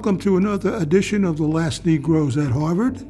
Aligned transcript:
Welcome 0.00 0.18
to 0.20 0.38
another 0.38 0.74
edition 0.76 1.26
of 1.26 1.36
The 1.36 1.44
Last 1.44 1.84
Negroes 1.84 2.38
at 2.38 2.52
Harvard. 2.52 3.02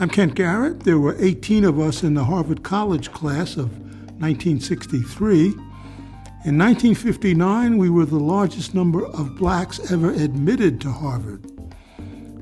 I'm 0.00 0.10
Kent 0.10 0.34
Garrett. 0.34 0.80
There 0.80 0.98
were 0.98 1.14
18 1.20 1.64
of 1.64 1.78
us 1.78 2.02
in 2.02 2.14
the 2.14 2.24
Harvard 2.24 2.64
College 2.64 3.12
class 3.12 3.56
of 3.56 3.78
1963. 4.18 5.44
In 6.44 6.58
1959, 6.58 7.78
we 7.78 7.88
were 7.88 8.04
the 8.04 8.18
largest 8.18 8.74
number 8.74 9.06
of 9.06 9.36
blacks 9.36 9.78
ever 9.92 10.10
admitted 10.10 10.80
to 10.80 10.90
Harvard. 10.90 11.48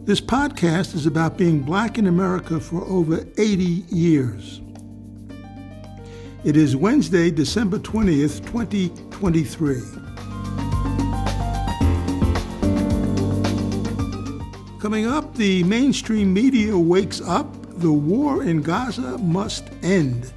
This 0.07 0.23
podcast 0.23 0.95
is 0.95 1.05
about 1.05 1.37
being 1.37 1.61
black 1.61 1.99
in 1.99 2.07
America 2.07 2.61
for 2.61 2.81
over 2.85 3.27
80 3.37 3.85
years. 3.91 4.63
It 6.45 6.57
is 6.57 6.77
Wednesday, 6.77 7.31
December 7.31 7.79
20th, 7.79 8.43
2023. 8.47 10.10
Coming 14.81 15.07
up, 15.07 15.35
the 15.35 15.63
mainstream 15.65 16.33
media 16.33 16.77
wakes 16.77 17.21
up. 17.21 17.55
The 17.81 17.93
war 17.93 18.43
in 18.43 18.63
Gaza 18.63 19.19
must 19.19 19.65
end. 19.83 20.33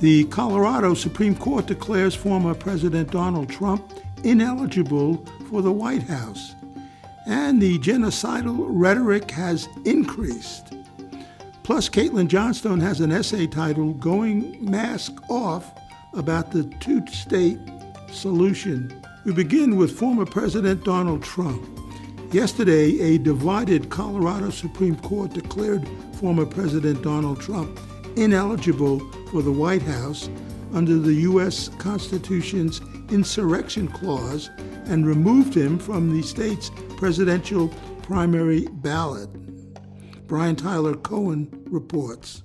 The 0.00 0.24
Colorado 0.24 0.94
Supreme 0.94 1.36
Court 1.36 1.66
declares 1.66 2.14
former 2.14 2.54
President 2.54 3.10
Donald 3.10 3.50
Trump 3.50 3.92
ineligible 4.24 5.26
for 5.50 5.60
the 5.60 5.70
White 5.70 6.04
House. 6.04 6.54
And 7.26 7.60
the 7.60 7.78
genocidal 7.80 8.64
rhetoric 8.70 9.30
has 9.32 9.68
increased. 9.84 10.72
Plus, 11.64 11.90
Caitlin 11.90 12.28
Johnstone 12.28 12.80
has 12.80 13.00
an 13.00 13.12
essay 13.12 13.46
titled 13.46 14.00
Going 14.00 14.56
Mask 14.64 15.12
Off 15.28 15.70
about 16.14 16.50
the 16.50 16.64
two 16.80 17.06
state 17.08 17.58
solution. 18.10 18.90
We 19.26 19.34
begin 19.34 19.76
with 19.76 19.98
former 19.98 20.24
President 20.24 20.82
Donald 20.82 21.22
Trump. 21.22 21.81
Yesterday, 22.32 22.98
a 22.98 23.18
divided 23.18 23.90
Colorado 23.90 24.48
Supreme 24.48 24.96
Court 24.96 25.34
declared 25.34 25.86
former 26.14 26.46
President 26.46 27.02
Donald 27.02 27.42
Trump 27.42 27.78
ineligible 28.16 29.00
for 29.30 29.42
the 29.42 29.52
White 29.52 29.82
House 29.82 30.30
under 30.72 30.98
the 30.98 31.12
U.S. 31.12 31.68
Constitution's 31.76 32.80
Insurrection 33.10 33.86
Clause 33.86 34.48
and 34.86 35.06
removed 35.06 35.54
him 35.54 35.78
from 35.78 36.10
the 36.10 36.26
state's 36.26 36.70
presidential 36.96 37.68
primary 38.00 38.66
ballot. 38.66 39.28
Brian 40.26 40.56
Tyler 40.56 40.94
Cohen 40.94 41.50
reports. 41.66 42.44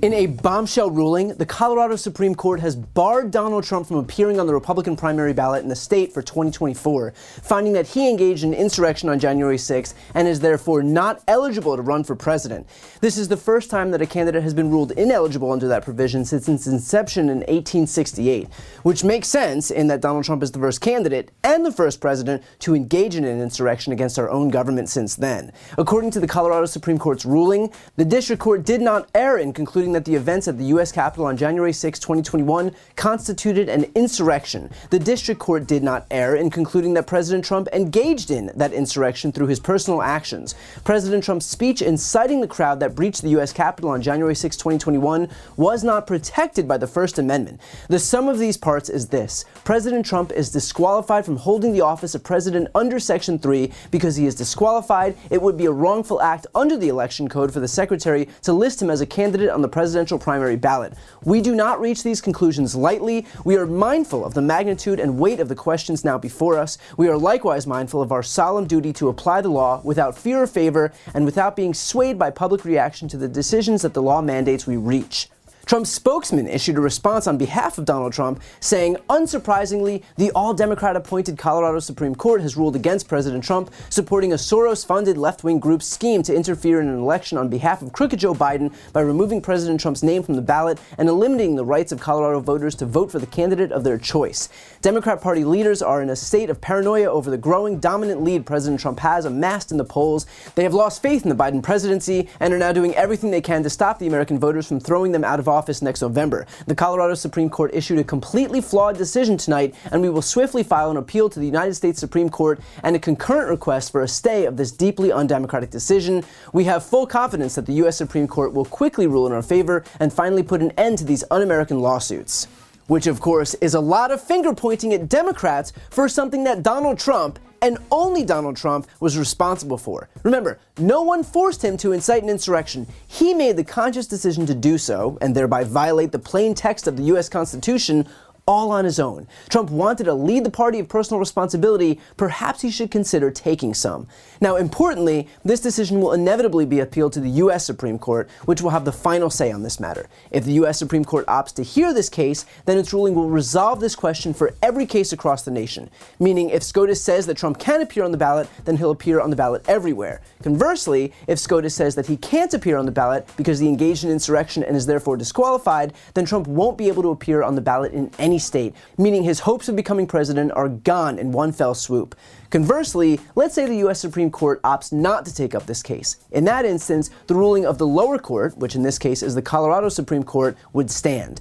In 0.00 0.12
a 0.12 0.26
bombshell 0.26 0.92
ruling, 0.92 1.34
the 1.34 1.46
Colorado 1.46 1.96
Supreme 1.96 2.36
Court 2.36 2.60
has 2.60 2.76
barred 2.76 3.32
Donald 3.32 3.64
Trump 3.64 3.88
from 3.88 3.96
appearing 3.96 4.38
on 4.38 4.46
the 4.46 4.54
Republican 4.54 4.94
primary 4.94 5.32
ballot 5.32 5.64
in 5.64 5.68
the 5.68 5.74
state 5.74 6.12
for 6.14 6.22
2024, 6.22 7.12
finding 7.42 7.72
that 7.72 7.88
he 7.88 8.08
engaged 8.08 8.44
in 8.44 8.54
insurrection 8.54 9.08
on 9.08 9.18
January 9.18 9.56
6th 9.56 9.94
and 10.14 10.28
is 10.28 10.38
therefore 10.38 10.84
not 10.84 11.20
eligible 11.26 11.74
to 11.74 11.82
run 11.82 12.04
for 12.04 12.14
president. 12.14 12.68
This 13.00 13.18
is 13.18 13.26
the 13.26 13.36
first 13.36 13.70
time 13.70 13.90
that 13.90 14.00
a 14.00 14.06
candidate 14.06 14.44
has 14.44 14.54
been 14.54 14.70
ruled 14.70 14.92
ineligible 14.92 15.50
under 15.50 15.66
that 15.66 15.82
provision 15.82 16.24
since 16.24 16.48
its 16.48 16.68
inception 16.68 17.28
in 17.28 17.38
1868, 17.38 18.48
which 18.84 19.02
makes 19.02 19.26
sense 19.26 19.72
in 19.72 19.88
that 19.88 20.00
Donald 20.00 20.24
Trump 20.24 20.44
is 20.44 20.52
the 20.52 20.60
first 20.60 20.80
candidate 20.80 21.32
and 21.42 21.66
the 21.66 21.72
first 21.72 22.00
president 22.00 22.44
to 22.60 22.76
engage 22.76 23.16
in 23.16 23.24
an 23.24 23.40
insurrection 23.40 23.92
against 23.92 24.16
our 24.16 24.30
own 24.30 24.48
government 24.48 24.88
since 24.88 25.16
then. 25.16 25.50
According 25.76 26.12
to 26.12 26.20
the 26.20 26.28
Colorado 26.28 26.66
Supreme 26.66 27.00
Court's 27.00 27.24
ruling, 27.24 27.72
the 27.96 28.04
district 28.04 28.40
court 28.40 28.64
did 28.64 28.80
not 28.80 29.08
err 29.12 29.38
in 29.38 29.52
concluding 29.52 29.87
that 29.92 30.04
the 30.04 30.14
events 30.14 30.48
at 30.48 30.58
the 30.58 30.64
U.S. 30.64 30.92
Capitol 30.92 31.26
on 31.26 31.36
January 31.36 31.72
6, 31.72 31.98
2021 31.98 32.74
constituted 32.96 33.68
an 33.68 33.86
insurrection. 33.94 34.70
The 34.90 34.98
district 34.98 35.40
court 35.40 35.66
did 35.66 35.82
not 35.82 36.06
err 36.10 36.34
in 36.34 36.50
concluding 36.50 36.94
that 36.94 37.06
President 37.06 37.44
Trump 37.44 37.68
engaged 37.72 38.30
in 38.30 38.50
that 38.54 38.72
insurrection 38.72 39.32
through 39.32 39.46
his 39.46 39.60
personal 39.60 40.02
actions. 40.02 40.54
President 40.84 41.24
Trump's 41.24 41.46
speech 41.46 41.82
inciting 41.82 42.40
the 42.40 42.48
crowd 42.48 42.80
that 42.80 42.94
breached 42.94 43.22
the 43.22 43.30
U.S. 43.30 43.52
Capitol 43.52 43.90
on 43.90 44.02
January 44.02 44.34
6, 44.34 44.56
2021 44.56 45.28
was 45.56 45.84
not 45.84 46.06
protected 46.06 46.66
by 46.66 46.76
the 46.76 46.86
First 46.86 47.18
Amendment. 47.18 47.60
The 47.88 47.98
sum 47.98 48.28
of 48.28 48.38
these 48.38 48.56
parts 48.56 48.88
is 48.88 49.08
this 49.08 49.44
President 49.64 50.04
Trump 50.04 50.32
is 50.32 50.50
disqualified 50.50 51.24
from 51.24 51.36
holding 51.36 51.72
the 51.72 51.80
office 51.80 52.14
of 52.14 52.22
president 52.22 52.68
under 52.74 52.98
Section 52.98 53.38
3 53.38 53.70
because 53.90 54.16
he 54.16 54.26
is 54.26 54.34
disqualified. 54.34 55.16
It 55.30 55.40
would 55.40 55.56
be 55.56 55.66
a 55.66 55.72
wrongful 55.72 56.20
act 56.20 56.46
under 56.54 56.76
the 56.76 56.88
election 56.88 57.28
code 57.28 57.52
for 57.52 57.60
the 57.60 57.68
secretary 57.68 58.28
to 58.42 58.52
list 58.52 58.82
him 58.82 58.90
as 58.90 59.00
a 59.00 59.06
candidate 59.06 59.50
on 59.50 59.62
the 59.62 59.68
presidential 59.78 60.18
primary 60.18 60.56
ballot. 60.56 60.92
We 61.22 61.40
do 61.40 61.54
not 61.54 61.80
reach 61.80 62.02
these 62.02 62.20
conclusions 62.20 62.74
lightly. 62.74 63.24
We 63.44 63.54
are 63.54 63.64
mindful 63.64 64.24
of 64.24 64.34
the 64.34 64.42
magnitude 64.42 64.98
and 64.98 65.20
weight 65.20 65.38
of 65.38 65.48
the 65.48 65.54
questions 65.54 66.04
now 66.04 66.18
before 66.18 66.58
us. 66.58 66.78
We 66.96 67.06
are 67.06 67.16
likewise 67.16 67.64
mindful 67.64 68.02
of 68.02 68.10
our 68.10 68.24
solemn 68.24 68.66
duty 68.66 68.92
to 68.94 69.08
apply 69.08 69.42
the 69.42 69.50
law 69.50 69.80
without 69.84 70.18
fear 70.18 70.42
or 70.42 70.48
favor 70.48 70.92
and 71.14 71.24
without 71.24 71.54
being 71.54 71.74
swayed 71.74 72.18
by 72.18 72.30
public 72.30 72.64
reaction 72.64 73.06
to 73.06 73.16
the 73.16 73.28
decisions 73.28 73.82
that 73.82 73.94
the 73.94 74.02
law 74.02 74.20
mandates 74.20 74.66
we 74.66 74.76
reach. 74.76 75.28
Trump's 75.68 75.90
spokesman 75.90 76.48
issued 76.48 76.78
a 76.78 76.80
response 76.80 77.26
on 77.26 77.36
behalf 77.36 77.76
of 77.76 77.84
Donald 77.84 78.14
Trump, 78.14 78.40
saying, 78.58 78.96
unsurprisingly, 79.10 80.02
the 80.16 80.30
all 80.30 80.54
Democrat 80.54 80.96
appointed 80.96 81.36
Colorado 81.36 81.78
Supreme 81.78 82.14
Court 82.14 82.40
has 82.40 82.56
ruled 82.56 82.74
against 82.74 83.06
President 83.06 83.44
Trump, 83.44 83.70
supporting 83.90 84.32
a 84.32 84.36
Soros 84.36 84.86
funded 84.86 85.18
left 85.18 85.44
wing 85.44 85.58
group's 85.58 85.84
scheme 85.86 86.22
to 86.22 86.34
interfere 86.34 86.80
in 86.80 86.88
an 86.88 86.98
election 86.98 87.36
on 87.36 87.50
behalf 87.50 87.82
of 87.82 87.92
crooked 87.92 88.18
Joe 88.18 88.32
Biden 88.32 88.74
by 88.94 89.02
removing 89.02 89.42
President 89.42 89.78
Trump's 89.78 90.02
name 90.02 90.22
from 90.22 90.36
the 90.36 90.40
ballot 90.40 90.78
and 90.96 91.06
eliminating 91.06 91.56
the 91.56 91.66
rights 91.66 91.92
of 91.92 92.00
Colorado 92.00 92.40
voters 92.40 92.74
to 92.76 92.86
vote 92.86 93.12
for 93.12 93.18
the 93.18 93.26
candidate 93.26 93.70
of 93.70 93.84
their 93.84 93.98
choice. 93.98 94.48
Democrat 94.80 95.20
Party 95.20 95.42
leaders 95.42 95.82
are 95.82 96.00
in 96.00 96.08
a 96.08 96.14
state 96.14 96.48
of 96.48 96.60
paranoia 96.60 97.10
over 97.10 97.30
the 97.30 97.36
growing 97.36 97.80
dominant 97.80 98.22
lead 98.22 98.46
President 98.46 98.80
Trump 98.80 99.00
has 99.00 99.24
amassed 99.24 99.72
in 99.72 99.76
the 99.76 99.84
polls. 99.84 100.24
They 100.54 100.62
have 100.62 100.72
lost 100.72 101.02
faith 101.02 101.24
in 101.24 101.30
the 101.30 101.34
Biden 101.34 101.64
presidency 101.64 102.28
and 102.38 102.54
are 102.54 102.58
now 102.58 102.70
doing 102.70 102.94
everything 102.94 103.32
they 103.32 103.40
can 103.40 103.64
to 103.64 103.70
stop 103.70 103.98
the 103.98 104.06
American 104.06 104.38
voters 104.38 104.68
from 104.68 104.78
throwing 104.78 105.10
them 105.10 105.24
out 105.24 105.40
of 105.40 105.48
office 105.48 105.82
next 105.82 106.00
November. 106.00 106.46
The 106.68 106.76
Colorado 106.76 107.14
Supreme 107.14 107.50
Court 107.50 107.74
issued 107.74 107.98
a 107.98 108.04
completely 108.04 108.60
flawed 108.60 108.96
decision 108.96 109.36
tonight, 109.36 109.74
and 109.90 110.00
we 110.00 110.10
will 110.10 110.22
swiftly 110.22 110.62
file 110.62 110.92
an 110.92 110.96
appeal 110.96 111.28
to 111.28 111.40
the 111.40 111.46
United 111.46 111.74
States 111.74 111.98
Supreme 111.98 112.28
Court 112.28 112.60
and 112.84 112.94
a 112.94 113.00
concurrent 113.00 113.50
request 113.50 113.90
for 113.90 114.02
a 114.02 114.08
stay 114.08 114.44
of 114.44 114.56
this 114.56 114.70
deeply 114.70 115.10
undemocratic 115.10 115.70
decision. 115.70 116.22
We 116.52 116.64
have 116.64 116.84
full 116.84 117.08
confidence 117.08 117.56
that 117.56 117.66
the 117.66 117.74
U.S. 117.74 117.96
Supreme 117.96 118.28
Court 118.28 118.52
will 118.52 118.64
quickly 118.64 119.08
rule 119.08 119.26
in 119.26 119.32
our 119.32 119.42
favor 119.42 119.82
and 119.98 120.12
finally 120.12 120.44
put 120.44 120.62
an 120.62 120.70
end 120.78 120.98
to 120.98 121.04
these 121.04 121.24
un 121.32 121.42
American 121.42 121.80
lawsuits 121.80 122.46
which 122.88 123.06
of 123.06 123.20
course 123.20 123.54
is 123.54 123.74
a 123.74 123.80
lot 123.80 124.10
of 124.10 124.20
finger 124.20 124.52
pointing 124.52 124.92
at 124.92 125.08
Democrats 125.08 125.72
for 125.90 126.08
something 126.08 126.44
that 126.44 126.62
Donald 126.62 126.98
Trump 126.98 127.38
and 127.62 127.78
only 127.90 128.24
Donald 128.24 128.56
Trump 128.56 128.86
was 129.00 129.18
responsible 129.18 129.78
for. 129.78 130.08
Remember, 130.22 130.58
no 130.78 131.02
one 131.02 131.22
forced 131.22 131.64
him 131.64 131.76
to 131.78 131.92
incite 131.92 132.22
an 132.22 132.28
insurrection. 132.28 132.86
He 133.06 133.34
made 133.34 133.56
the 133.56 133.64
conscious 133.64 134.06
decision 134.06 134.46
to 134.46 134.54
do 134.54 134.78
so 134.78 135.18
and 135.20 135.34
thereby 135.34 135.64
violate 135.64 136.12
the 136.12 136.18
plain 136.18 136.54
text 136.54 136.86
of 136.86 136.96
the 136.96 137.04
U.S. 137.04 137.28
Constitution 137.28 138.06
all 138.48 138.72
on 138.72 138.86
his 138.86 138.98
own. 138.98 139.28
Trump 139.50 139.70
wanted 139.70 140.04
to 140.04 140.14
lead 140.14 140.42
the 140.42 140.50
party 140.50 140.78
of 140.78 140.88
personal 140.88 141.20
responsibility. 141.20 142.00
Perhaps 142.16 142.62
he 142.62 142.70
should 142.70 142.90
consider 142.90 143.30
taking 143.30 143.74
some. 143.74 144.08
Now, 144.40 144.56
importantly, 144.56 145.28
this 145.44 145.60
decision 145.60 146.00
will 146.00 146.14
inevitably 146.14 146.64
be 146.64 146.80
appealed 146.80 147.12
to 147.12 147.20
the 147.20 147.28
U.S. 147.28 147.66
Supreme 147.66 147.98
Court, 147.98 148.30
which 148.46 148.62
will 148.62 148.70
have 148.70 148.86
the 148.86 148.92
final 148.92 149.28
say 149.28 149.52
on 149.52 149.62
this 149.62 149.78
matter. 149.78 150.08
If 150.30 150.44
the 150.44 150.52
U.S. 150.52 150.78
Supreme 150.78 151.04
Court 151.04 151.26
opts 151.26 151.52
to 151.56 151.62
hear 151.62 151.92
this 151.92 152.08
case, 152.08 152.46
then 152.64 152.78
its 152.78 152.92
ruling 152.94 153.14
will 153.14 153.28
resolve 153.28 153.80
this 153.80 153.94
question 153.94 154.32
for 154.32 154.54
every 154.62 154.86
case 154.86 155.12
across 155.12 155.42
the 155.42 155.50
nation. 155.50 155.90
Meaning, 156.18 156.48
if 156.48 156.62
SCOTUS 156.62 157.02
says 157.02 157.26
that 157.26 157.36
Trump 157.36 157.58
can 157.58 157.82
appear 157.82 158.02
on 158.02 158.12
the 158.12 158.18
ballot, 158.18 158.48
then 158.64 158.78
he'll 158.78 158.92
appear 158.92 159.20
on 159.20 159.28
the 159.28 159.36
ballot 159.36 159.62
everywhere. 159.68 160.22
Conversely, 160.42 161.12
if 161.26 161.38
SCOTUS 161.38 161.74
says 161.74 161.94
that 161.96 162.06
he 162.06 162.16
can't 162.16 162.54
appear 162.54 162.78
on 162.78 162.86
the 162.86 162.92
ballot 162.92 163.28
because 163.36 163.58
he 163.58 163.68
engaged 163.68 164.04
in 164.04 164.10
insurrection 164.10 164.62
and 164.62 164.74
is 164.74 164.86
therefore 164.86 165.18
disqualified, 165.18 165.92
then 166.14 166.24
Trump 166.24 166.46
won't 166.46 166.78
be 166.78 166.88
able 166.88 167.02
to 167.02 167.10
appear 167.10 167.42
on 167.42 167.54
the 167.54 167.60
ballot 167.60 167.92
in 167.92 168.10
any 168.18 168.37
state, 168.38 168.74
meaning 168.96 169.22
his 169.22 169.40
hopes 169.40 169.68
of 169.68 169.76
becoming 169.76 170.06
president 170.06 170.52
are 170.52 170.68
gone 170.68 171.18
in 171.18 171.32
one 171.32 171.52
fell 171.52 171.74
swoop. 171.74 172.14
Conversely, 172.50 173.20
let's 173.34 173.54
say 173.54 173.66
the 173.66 173.76
U.S. 173.76 174.00
Supreme 174.00 174.30
Court 174.30 174.62
opts 174.62 174.92
not 174.92 175.26
to 175.26 175.34
take 175.34 175.54
up 175.54 175.66
this 175.66 175.82
case. 175.82 176.16
In 176.30 176.44
that 176.44 176.64
instance, 176.64 177.10
the 177.26 177.34
ruling 177.34 177.66
of 177.66 177.76
the 177.76 177.86
lower 177.86 178.18
court, 178.18 178.56
which 178.56 178.74
in 178.74 178.82
this 178.82 178.98
case 178.98 179.22
is 179.22 179.34
the 179.34 179.42
Colorado 179.42 179.90
Supreme 179.90 180.22
Court, 180.22 180.56
would 180.72 180.90
stand. 180.90 181.40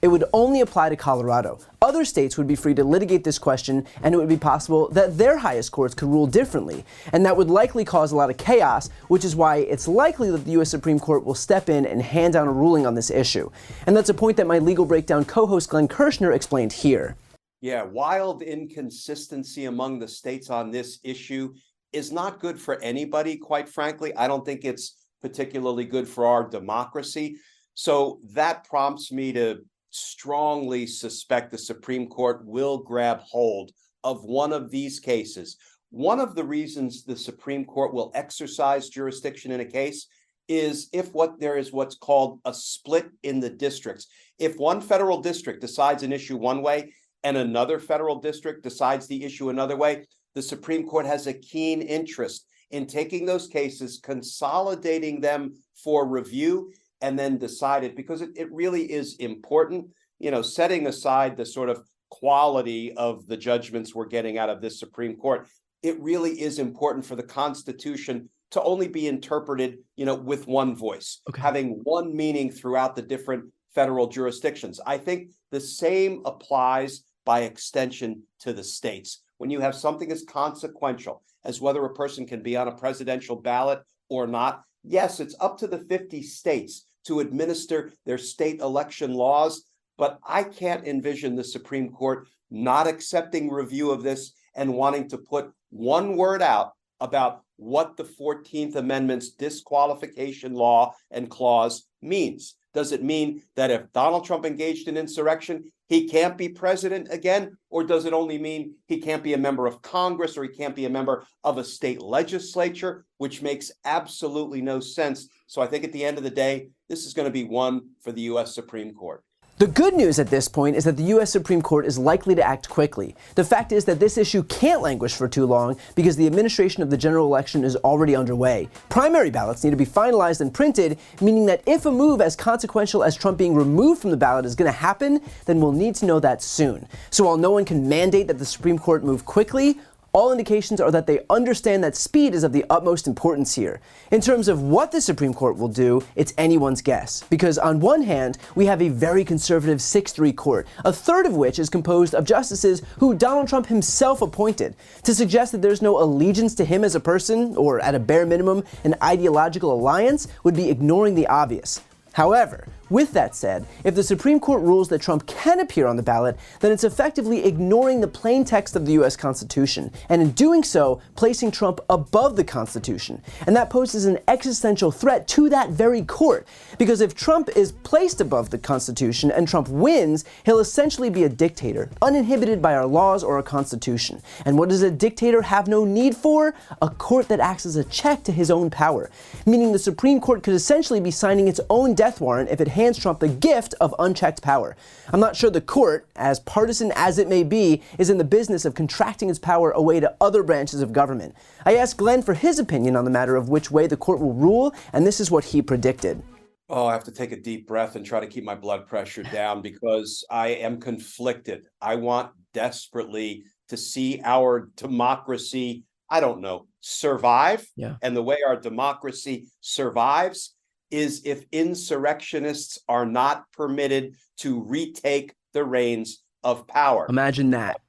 It 0.00 0.08
would 0.08 0.24
only 0.32 0.60
apply 0.60 0.90
to 0.90 0.96
Colorado. 0.96 1.58
Other 1.82 2.04
states 2.04 2.38
would 2.38 2.46
be 2.46 2.54
free 2.54 2.74
to 2.74 2.84
litigate 2.84 3.24
this 3.24 3.38
question, 3.38 3.84
and 4.00 4.14
it 4.14 4.18
would 4.18 4.28
be 4.28 4.36
possible 4.36 4.88
that 4.90 5.18
their 5.18 5.38
highest 5.38 5.72
courts 5.72 5.92
could 5.92 6.08
rule 6.08 6.28
differently. 6.28 6.84
And 7.12 7.26
that 7.26 7.36
would 7.36 7.50
likely 7.50 7.84
cause 7.84 8.12
a 8.12 8.16
lot 8.16 8.30
of 8.30 8.36
chaos, 8.36 8.90
which 9.08 9.24
is 9.24 9.34
why 9.34 9.56
it's 9.56 9.88
likely 9.88 10.30
that 10.30 10.44
the 10.44 10.52
U.S. 10.52 10.70
Supreme 10.70 11.00
Court 11.00 11.24
will 11.24 11.34
step 11.34 11.68
in 11.68 11.84
and 11.84 12.00
hand 12.00 12.34
down 12.34 12.46
a 12.46 12.52
ruling 12.52 12.86
on 12.86 12.94
this 12.94 13.10
issue. 13.10 13.50
And 13.86 13.96
that's 13.96 14.08
a 14.08 14.14
point 14.14 14.36
that 14.36 14.46
my 14.46 14.60
legal 14.60 14.84
breakdown 14.84 15.24
co 15.24 15.46
host 15.46 15.68
Glenn 15.68 15.88
Kirschner 15.88 16.32
explained 16.32 16.72
here. 16.72 17.16
Yeah, 17.60 17.82
wild 17.82 18.42
inconsistency 18.42 19.64
among 19.64 19.98
the 19.98 20.06
states 20.06 20.48
on 20.48 20.70
this 20.70 21.00
issue 21.02 21.54
is 21.92 22.12
not 22.12 22.38
good 22.38 22.60
for 22.60 22.80
anybody, 22.82 23.36
quite 23.36 23.68
frankly. 23.68 24.14
I 24.14 24.28
don't 24.28 24.44
think 24.44 24.64
it's 24.64 24.94
particularly 25.20 25.84
good 25.86 26.06
for 26.06 26.24
our 26.24 26.48
democracy. 26.48 27.38
So 27.74 28.20
that 28.32 28.62
prompts 28.62 29.10
me 29.10 29.32
to 29.32 29.62
strongly 29.90 30.86
suspect 30.86 31.50
the 31.50 31.58
Supreme 31.58 32.06
Court 32.06 32.44
will 32.44 32.78
grab 32.78 33.20
hold 33.20 33.72
of 34.04 34.24
one 34.24 34.52
of 34.52 34.70
these 34.70 35.00
cases, 35.00 35.56
one 35.90 36.20
of 36.20 36.34
the 36.34 36.44
reasons 36.44 37.04
the 37.04 37.16
Supreme 37.16 37.64
Court 37.64 37.94
will 37.94 38.12
exercise 38.14 38.88
jurisdiction 38.88 39.50
in 39.50 39.60
a 39.60 39.64
case 39.64 40.06
is 40.46 40.88
if 40.92 41.12
what 41.12 41.40
there 41.40 41.56
is 41.56 41.72
what's 41.72 41.96
called 41.96 42.40
a 42.44 42.54
split 42.54 43.08
in 43.22 43.40
the 43.40 43.50
districts. 43.50 44.06
If 44.38 44.56
one 44.56 44.80
federal 44.80 45.20
district 45.20 45.60
decides 45.60 46.02
an 46.02 46.12
issue 46.12 46.36
one 46.36 46.62
way 46.62 46.92
and 47.24 47.36
another 47.36 47.78
federal 47.78 48.20
district 48.20 48.62
decides 48.62 49.06
the 49.06 49.24
issue 49.24 49.50
another 49.50 49.76
way, 49.76 50.06
the 50.34 50.42
Supreme 50.42 50.86
Court 50.86 51.06
has 51.06 51.26
a 51.26 51.34
keen 51.34 51.82
interest 51.82 52.46
in 52.70 52.86
taking 52.86 53.24
those 53.24 53.46
cases, 53.46 53.98
consolidating 54.02 55.20
them 55.20 55.54
for 55.82 56.06
review, 56.06 56.72
and 57.00 57.18
then 57.18 57.38
decide 57.38 57.84
it 57.84 57.96
because 57.96 58.22
it, 58.22 58.30
it 58.36 58.52
really 58.52 58.90
is 58.90 59.16
important. 59.16 59.86
You 60.18 60.30
know, 60.30 60.42
setting 60.42 60.86
aside 60.86 61.36
the 61.36 61.46
sort 61.46 61.68
of 61.68 61.82
quality 62.10 62.92
of 62.94 63.26
the 63.26 63.36
judgments 63.36 63.94
we're 63.94 64.06
getting 64.06 64.38
out 64.38 64.50
of 64.50 64.60
this 64.60 64.80
Supreme 64.80 65.16
Court, 65.16 65.46
it 65.82 66.00
really 66.00 66.40
is 66.40 66.58
important 66.58 67.04
for 67.04 67.16
the 67.16 67.22
Constitution 67.22 68.28
to 68.50 68.62
only 68.62 68.88
be 68.88 69.06
interpreted, 69.06 69.78
you 69.96 70.06
know, 70.06 70.14
with 70.14 70.46
one 70.46 70.74
voice, 70.74 71.20
okay. 71.28 71.40
having 71.40 71.80
one 71.84 72.16
meaning 72.16 72.50
throughout 72.50 72.96
the 72.96 73.02
different 73.02 73.44
federal 73.74 74.06
jurisdictions. 74.06 74.80
I 74.86 74.98
think 74.98 75.30
the 75.50 75.60
same 75.60 76.22
applies 76.24 77.04
by 77.24 77.40
extension 77.40 78.22
to 78.40 78.52
the 78.52 78.64
states. 78.64 79.22
When 79.36 79.50
you 79.50 79.60
have 79.60 79.74
something 79.74 80.10
as 80.10 80.24
consequential 80.24 81.22
as 81.44 81.60
whether 81.60 81.84
a 81.84 81.94
person 81.94 82.26
can 82.26 82.42
be 82.42 82.56
on 82.56 82.68
a 82.68 82.74
presidential 82.74 83.36
ballot 83.36 83.80
or 84.08 84.26
not, 84.26 84.62
yes, 84.82 85.20
it's 85.20 85.36
up 85.40 85.58
to 85.58 85.66
the 85.66 85.78
50 85.78 86.22
states 86.22 86.86
to 87.06 87.20
administer 87.20 87.92
their 88.06 88.18
state 88.18 88.60
election 88.60 89.14
laws, 89.14 89.64
but 89.96 90.18
I 90.26 90.44
can't 90.44 90.86
envision 90.86 91.34
the 91.34 91.44
Supreme 91.44 91.90
Court 91.90 92.28
not 92.50 92.86
accepting 92.86 93.50
review 93.50 93.90
of 93.90 94.02
this 94.02 94.32
and 94.54 94.74
wanting 94.74 95.08
to 95.08 95.18
put 95.18 95.50
one 95.70 96.16
word 96.16 96.42
out 96.42 96.72
about 97.00 97.42
what 97.56 97.96
the 97.96 98.04
14th 98.04 98.76
Amendment's 98.76 99.30
disqualification 99.30 100.54
law 100.54 100.94
and 101.10 101.28
clause 101.28 101.88
means. 102.00 102.54
Does 102.74 102.92
it 102.92 103.02
mean 103.02 103.42
that 103.56 103.70
if 103.70 103.92
Donald 103.92 104.24
Trump 104.24 104.46
engaged 104.46 104.88
in 104.88 104.96
insurrection, 104.96 105.70
he 105.88 106.08
can't 106.08 106.36
be 106.36 106.48
president 106.48 107.08
again? 107.10 107.56
Or 107.70 107.84
does 107.84 108.04
it 108.04 108.12
only 108.12 108.38
mean 108.38 108.74
he 108.86 108.98
can't 109.00 109.22
be 109.22 109.34
a 109.34 109.38
member 109.38 109.66
of 109.66 109.82
Congress 109.82 110.36
or 110.36 110.42
he 110.42 110.50
can't 110.50 110.76
be 110.76 110.84
a 110.84 110.90
member 110.90 111.24
of 111.44 111.58
a 111.58 111.64
state 111.64 112.02
legislature, 112.02 113.04
which 113.16 113.42
makes 113.42 113.72
absolutely 113.84 114.60
no 114.60 114.80
sense? 114.80 115.28
So 115.46 115.62
I 115.62 115.66
think 115.66 115.84
at 115.84 115.92
the 115.92 116.04
end 116.04 116.18
of 116.18 116.24
the 116.24 116.30
day, 116.30 116.68
this 116.88 117.06
is 117.06 117.14
going 117.14 117.26
to 117.26 117.32
be 117.32 117.44
one 117.44 117.90
for 118.00 118.12
the 118.12 118.22
U.S. 118.22 118.54
Supreme 118.54 118.92
Court. 118.92 119.22
The 119.58 119.66
good 119.66 119.94
news 119.94 120.20
at 120.20 120.28
this 120.28 120.46
point 120.46 120.76
is 120.76 120.84
that 120.84 120.96
the 120.96 121.02
U.S. 121.14 121.32
Supreme 121.32 121.62
Court 121.62 121.84
is 121.84 121.98
likely 121.98 122.36
to 122.36 122.42
act 122.46 122.68
quickly. 122.68 123.16
The 123.34 123.42
fact 123.42 123.72
is 123.72 123.84
that 123.86 123.98
this 123.98 124.16
issue 124.16 124.44
can't 124.44 124.82
languish 124.82 125.14
for 125.14 125.26
too 125.26 125.46
long 125.46 125.76
because 125.96 126.14
the 126.14 126.28
administration 126.28 126.80
of 126.80 126.90
the 126.90 126.96
general 126.96 127.26
election 127.26 127.64
is 127.64 127.74
already 127.74 128.14
underway. 128.14 128.68
Primary 128.88 129.30
ballots 129.30 129.64
need 129.64 129.70
to 129.70 129.76
be 129.76 129.84
finalized 129.84 130.40
and 130.40 130.54
printed, 130.54 130.96
meaning 131.20 131.46
that 131.46 131.64
if 131.66 131.86
a 131.86 131.90
move 131.90 132.20
as 132.20 132.36
consequential 132.36 133.02
as 133.02 133.16
Trump 133.16 133.36
being 133.36 133.52
removed 133.52 134.00
from 134.00 134.12
the 134.12 134.16
ballot 134.16 134.44
is 134.44 134.54
going 134.54 134.70
to 134.70 134.78
happen, 134.78 135.20
then 135.46 135.60
we'll 135.60 135.72
need 135.72 135.96
to 135.96 136.06
know 136.06 136.20
that 136.20 136.40
soon. 136.40 136.86
So 137.10 137.24
while 137.24 137.36
no 137.36 137.50
one 137.50 137.64
can 137.64 137.88
mandate 137.88 138.28
that 138.28 138.38
the 138.38 138.46
Supreme 138.46 138.78
Court 138.78 139.02
move 139.02 139.24
quickly, 139.24 139.80
all 140.12 140.32
indications 140.32 140.80
are 140.80 140.90
that 140.90 141.06
they 141.06 141.20
understand 141.28 141.84
that 141.84 141.94
speed 141.94 142.34
is 142.34 142.42
of 142.42 142.52
the 142.52 142.64
utmost 142.70 143.06
importance 143.06 143.54
here. 143.54 143.80
In 144.10 144.20
terms 144.20 144.48
of 144.48 144.62
what 144.62 144.90
the 144.90 145.00
Supreme 145.00 145.34
Court 145.34 145.56
will 145.56 145.68
do, 145.68 146.02
it's 146.16 146.32
anyone's 146.38 146.80
guess. 146.80 147.22
Because 147.28 147.58
on 147.58 147.80
one 147.80 148.02
hand, 148.02 148.38
we 148.54 148.66
have 148.66 148.80
a 148.80 148.88
very 148.88 149.24
conservative 149.24 149.82
6 149.82 150.12
3 150.12 150.32
court, 150.32 150.66
a 150.84 150.92
third 150.92 151.26
of 151.26 151.36
which 151.36 151.58
is 151.58 151.68
composed 151.68 152.14
of 152.14 152.24
justices 152.24 152.82
who 152.98 153.14
Donald 153.14 153.48
Trump 153.48 153.66
himself 153.66 154.22
appointed. 154.22 154.74
To 155.02 155.14
suggest 155.14 155.52
that 155.52 155.62
there's 155.62 155.82
no 155.82 156.02
allegiance 156.02 156.54
to 156.56 156.64
him 156.64 156.84
as 156.84 156.94
a 156.94 157.00
person, 157.00 157.56
or 157.56 157.80
at 157.80 157.94
a 157.94 158.00
bare 158.00 158.26
minimum, 158.26 158.64
an 158.84 158.94
ideological 159.02 159.72
alliance, 159.72 160.26
would 160.42 160.56
be 160.56 160.70
ignoring 160.70 161.14
the 161.14 161.26
obvious. 161.26 161.80
However, 162.12 162.66
with 162.90 163.12
that 163.12 163.34
said, 163.34 163.66
if 163.84 163.94
the 163.94 164.02
Supreme 164.02 164.40
Court 164.40 164.62
rules 164.62 164.88
that 164.88 165.00
Trump 165.00 165.26
can 165.26 165.60
appear 165.60 165.86
on 165.86 165.96
the 165.96 166.02
ballot, 166.02 166.38
then 166.60 166.72
it's 166.72 166.84
effectively 166.84 167.44
ignoring 167.44 168.00
the 168.00 168.08
plain 168.08 168.44
text 168.44 168.76
of 168.76 168.86
the 168.86 168.92
US 168.92 169.16
Constitution, 169.16 169.92
and 170.08 170.22
in 170.22 170.30
doing 170.32 170.62
so, 170.62 171.00
placing 171.16 171.50
Trump 171.50 171.80
above 171.90 172.36
the 172.36 172.44
Constitution. 172.44 173.22
And 173.46 173.54
that 173.56 173.70
poses 173.70 174.04
an 174.04 174.18
existential 174.28 174.90
threat 174.90 175.28
to 175.28 175.48
that 175.50 175.70
very 175.70 176.02
court, 176.02 176.46
because 176.78 177.00
if 177.00 177.14
Trump 177.14 177.48
is 177.56 177.72
placed 177.72 178.20
above 178.20 178.50
the 178.50 178.58
Constitution 178.58 179.30
and 179.30 179.46
Trump 179.46 179.68
wins, 179.68 180.24
he'll 180.44 180.58
essentially 180.58 181.10
be 181.10 181.24
a 181.24 181.28
dictator, 181.28 181.90
uninhibited 182.02 182.62
by 182.62 182.74
our 182.74 182.86
laws 182.86 183.22
or 183.22 183.36
our 183.36 183.42
Constitution. 183.42 184.22
And 184.44 184.58
what 184.58 184.68
does 184.68 184.82
a 184.82 184.90
dictator 184.90 185.42
have 185.42 185.68
no 185.68 185.84
need 185.84 186.16
for? 186.16 186.54
A 186.82 186.88
court 186.88 187.28
that 187.28 187.40
acts 187.40 187.66
as 187.66 187.76
a 187.76 187.84
check 187.84 188.22
to 188.24 188.32
his 188.32 188.50
own 188.50 188.70
power, 188.70 189.10
meaning 189.46 189.72
the 189.72 189.78
Supreme 189.78 190.20
Court 190.20 190.42
could 190.42 190.54
essentially 190.54 191.00
be 191.00 191.10
signing 191.10 191.48
its 191.48 191.60
own 191.70 191.94
death 191.94 192.20
warrant 192.20 192.50
if 192.50 192.60
it 192.60 192.68
hands 192.78 192.96
Trump 192.96 193.18
the 193.18 193.28
gift 193.28 193.74
of 193.80 193.94
unchecked 193.98 194.40
power. 194.40 194.76
I'm 195.12 195.18
not 195.18 195.34
sure 195.34 195.50
the 195.50 195.60
court, 195.60 196.08
as 196.14 196.38
partisan 196.38 196.92
as 196.94 197.18
it 197.18 197.28
may 197.28 197.42
be, 197.42 197.82
is 197.98 198.08
in 198.08 198.18
the 198.18 198.24
business 198.24 198.64
of 198.64 198.74
contracting 198.74 199.28
its 199.28 199.38
power 199.38 199.72
away 199.72 199.98
to 199.98 200.14
other 200.20 200.44
branches 200.44 200.80
of 200.80 200.92
government. 200.92 201.34
I 201.66 201.76
asked 201.76 201.96
Glenn 201.96 202.22
for 202.22 202.34
his 202.34 202.58
opinion 202.60 202.94
on 202.94 203.04
the 203.04 203.10
matter 203.10 203.34
of 203.34 203.48
which 203.48 203.70
way 203.70 203.88
the 203.88 203.96
court 203.96 204.20
will 204.20 204.32
rule, 204.32 204.72
and 204.92 205.04
this 205.04 205.18
is 205.18 205.30
what 205.30 205.46
he 205.46 205.60
predicted. 205.60 206.22
Oh, 206.68 206.86
I 206.86 206.92
have 206.92 207.04
to 207.04 207.12
take 207.12 207.32
a 207.32 207.40
deep 207.40 207.66
breath 207.66 207.96
and 207.96 208.06
try 208.06 208.20
to 208.20 208.26
keep 208.26 208.44
my 208.44 208.54
blood 208.54 208.86
pressure 208.86 209.24
down 209.24 209.60
because 209.62 210.24
I 210.30 210.48
am 210.48 210.78
conflicted. 210.78 211.62
I 211.80 211.96
want 211.96 212.30
desperately 212.52 213.44
to 213.70 213.76
see 213.76 214.20
our 214.22 214.70
democracy, 214.76 215.84
I 216.08 216.20
don't 216.20 216.40
know, 216.42 216.66
survive. 216.80 217.66
Yeah. 217.74 217.96
And 218.02 218.14
the 218.14 218.22
way 218.22 218.36
our 218.46 218.56
democracy 218.56 219.48
survives 219.60 220.54
is 220.90 221.22
if 221.24 221.44
insurrectionists 221.52 222.78
are 222.88 223.06
not 223.06 223.50
permitted 223.52 224.16
to 224.38 224.62
retake 224.62 225.34
the 225.52 225.64
reins 225.64 226.22
of 226.44 226.66
power. 226.66 227.06
Imagine 227.08 227.50
that. 227.50 227.80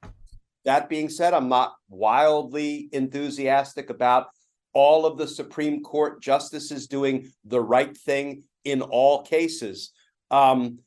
That 0.64 0.88
being 0.88 1.08
said, 1.08 1.32
I'm 1.32 1.48
not 1.48 1.74
wildly 1.88 2.88
enthusiastic 2.92 3.90
about 3.90 4.26
all 4.72 5.06
of 5.06 5.18
the 5.18 5.26
Supreme 5.26 5.82
Court 5.82 6.22
justices 6.22 6.86
doing 6.86 7.30
the 7.44 7.60
right 7.60 7.96
thing 7.96 8.44
in 8.64 8.82
all 8.82 9.22
cases. 9.22 9.90
Um, 10.30 10.80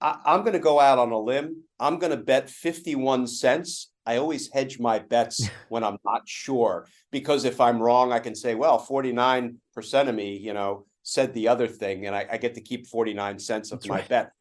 I, 0.00 0.18
I'm 0.24 0.40
going 0.40 0.52
to 0.52 0.58
go 0.58 0.80
out 0.80 0.98
on 0.98 1.12
a 1.12 1.18
limb. 1.18 1.62
I'm 1.78 1.98
going 1.98 2.10
to 2.10 2.16
bet 2.16 2.50
51 2.50 3.26
cents. 3.28 3.90
I 4.04 4.16
always 4.16 4.50
hedge 4.52 4.78
my 4.78 4.98
bets 4.98 5.48
when 5.68 5.84
I'm 5.84 5.98
not 6.04 6.22
sure 6.26 6.86
because 7.12 7.44
if 7.44 7.60
I'm 7.60 7.80
wrong, 7.80 8.12
I 8.12 8.18
can 8.18 8.34
say, 8.34 8.54
well, 8.54 8.84
49% 8.84 9.56
of 10.08 10.14
me, 10.14 10.36
you 10.36 10.54
know, 10.54 10.86
said 11.08 11.32
the 11.32 11.48
other 11.48 11.66
thing, 11.66 12.06
and 12.06 12.14
I, 12.14 12.26
I 12.32 12.36
get 12.36 12.54
to 12.56 12.60
keep 12.60 12.86
49 12.86 13.38
cents 13.38 13.72
of 13.72 13.80
That's 13.80 13.88
my 13.88 13.96
right. 13.96 14.08
bet. 14.08 14.32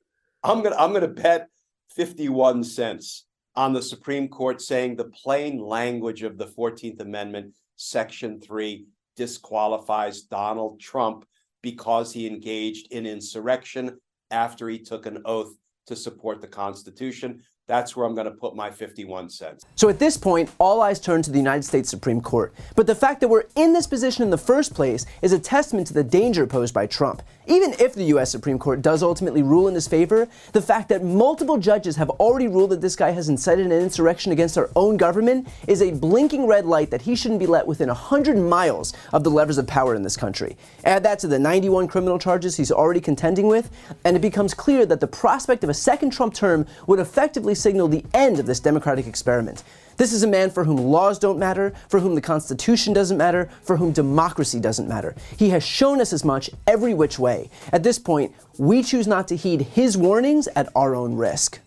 I'm 0.44 0.62
gonna 0.62 0.76
I'm 0.76 0.92
gonna 0.92 1.08
bet 1.08 1.48
51 1.96 2.64
cents 2.66 3.26
on 3.56 3.72
the 3.72 3.82
Supreme 3.82 4.28
Court 4.28 4.62
saying 4.62 4.98
the 4.98 5.06
plain 5.06 5.60
language 5.60 6.24
of 6.24 6.38
the 6.38 6.46
14th 6.46 7.00
Amendment, 7.00 7.56
Section 7.78 8.42
3, 8.42 8.86
disqualifies 9.16 10.24
Donald 10.24 10.82
Trump 10.82 11.26
because 11.62 12.12
he 12.12 12.28
engaged 12.28 12.92
in 12.92 13.06
insurrection 13.06 13.98
after 14.30 14.68
he 14.68 14.78
took 14.78 15.06
an 15.06 15.22
oath 15.24 15.56
to 15.88 15.96
support 15.96 16.42
the 16.42 16.48
Constitution. 16.48 17.42
That's 17.68 17.98
where 17.98 18.06
I'm 18.06 18.16
going 18.16 18.26
to 18.26 18.32
put 18.32 18.56
my 18.56 18.72
51 18.72 19.30
cents. 19.30 19.66
So 19.76 19.90
at 19.90 20.00
this 20.00 20.16
point, 20.16 20.50
all 20.58 20.82
eyes 20.82 21.02
turn 21.02 21.22
to 21.24 21.32
the 21.32 21.38
United 21.38 21.64
States 21.64 21.90
Supreme 21.90 22.22
Court. 22.22 22.54
But 22.78 22.88
the 22.88 22.96
fact 22.96 23.20
that 23.20 23.28
we're 23.28 23.44
in 23.58 23.74
this 23.74 23.86
position 23.86 24.24
in 24.24 24.30
the 24.30 24.38
first 24.38 24.74
place 24.74 25.06
is 25.22 25.34
a 25.34 25.40
testament 25.40 25.88
to 25.88 25.94
the 25.94 26.04
danger 26.04 26.48
posed 26.48 26.74
by 26.74 26.88
Trump. 26.88 27.22
Even 27.46 27.74
if 27.74 27.94
the 27.94 28.06
U.S. 28.06 28.32
Supreme 28.32 28.58
Court 28.58 28.82
does 28.82 29.04
ultimately 29.04 29.42
rule 29.42 29.68
in 29.68 29.74
his 29.74 29.88
favor, 29.88 30.30
the 30.54 30.62
fact 30.62 30.88
that 30.90 31.04
multiple 31.04 31.58
judges 31.58 31.98
have 31.98 32.10
already 32.10 32.48
ruled 32.48 32.70
that 32.70 32.82
this 32.82 32.96
guy 32.96 33.12
has 33.12 33.28
incited 33.28 33.66
an 33.66 33.72
insurrection 33.74 34.32
against 34.32 34.58
our 34.58 34.70
own 34.78 34.96
government 34.96 35.48
is 35.68 35.82
a 35.82 35.92
blinking 35.92 36.48
red 36.48 36.66
light 36.66 36.90
that 36.92 37.02
he 37.02 37.16
shouldn't 37.16 37.40
be 37.40 37.46
let 37.46 37.68
within 37.68 37.88
100 37.88 38.38
miles 38.38 38.94
of 39.12 39.26
the 39.26 39.30
levers 39.30 39.58
of 39.58 39.68
power 39.68 39.94
in 39.94 40.04
this 40.04 40.16
country. 40.16 40.56
Add 40.86 41.04
that 41.04 41.20
to 41.20 41.28
the 41.28 41.40
91 41.40 41.88
criminal 41.90 42.18
charges 42.18 42.56
he's 42.56 42.72
already 42.72 43.02
contending 43.02 43.48
with, 43.48 43.70
and 44.06 44.16
it 44.16 44.22
becomes 44.22 44.54
clear 44.54 44.86
that 44.86 45.02
the 45.02 45.08
prospect 45.08 45.66
of 45.66 45.70
a 45.70 45.74
second 45.74 46.12
Trump 46.12 46.34
term 46.34 46.66
would 46.86 47.00
effectively 47.00 47.56
signal 47.58 47.88
the 47.88 48.06
end 48.14 48.40
of 48.40 48.46
this 48.46 48.60
democratic 48.60 49.08
experiment. 49.08 49.64
This 49.98 50.14
is 50.14 50.24
a 50.24 50.28
man 50.28 50.52
for 50.52 50.64
whom 50.64 50.78
laws 50.78 51.18
don't 51.18 51.40
matter, 51.40 51.74
for 51.90 52.00
whom 52.00 52.16
the 52.16 52.22
Constitution 52.22 52.94
doesn't 52.94 53.18
matter, 53.18 53.50
for 53.64 53.78
whom 53.78 53.92
democracy 53.92 54.60
doesn't 54.60 54.88
matter. 54.88 55.16
He 55.38 55.50
has 55.50 55.64
shown 55.64 56.00
us 56.00 56.14
as 56.14 56.24
much 56.24 56.50
every 56.68 56.94
which 56.94 57.18
way. 57.18 57.50
At 57.74 57.84
this 57.84 57.98
point, 57.98 58.34
we 58.58 58.84
choose 58.84 59.08
not 59.08 59.28
to 59.30 59.36
heed 59.36 59.62
his 59.62 59.98
warnings 59.98 60.48
at 60.56 60.70
our 60.76 60.96
own 60.96 61.16
risk. 61.16 61.60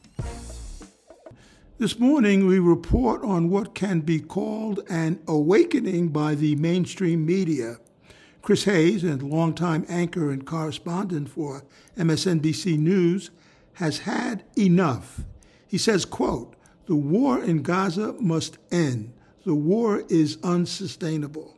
This 1.78 1.98
morning, 1.98 2.46
we 2.46 2.58
report 2.58 3.24
on 3.24 3.48
what 3.48 3.74
can 3.74 4.00
be 4.00 4.20
called 4.20 4.80
an 4.88 5.18
awakening 5.26 6.08
by 6.08 6.34
the 6.34 6.54
mainstream 6.56 7.24
media. 7.24 7.78
Chris 8.42 8.64
Hayes, 8.64 9.02
a 9.02 9.16
longtime 9.16 9.86
anchor 9.88 10.30
and 10.30 10.46
correspondent 10.46 11.30
for 11.30 11.64
MSNBC 11.96 12.78
News, 12.78 13.30
has 13.74 14.00
had 14.00 14.44
enough. 14.56 15.22
He 15.70 15.78
says, 15.78 16.04
quote, 16.04 16.56
the 16.86 16.96
war 16.96 17.38
in 17.44 17.62
Gaza 17.62 18.16
must 18.18 18.58
end. 18.72 19.12
The 19.46 19.54
war 19.54 20.02
is 20.08 20.36
unsustainable. 20.42 21.56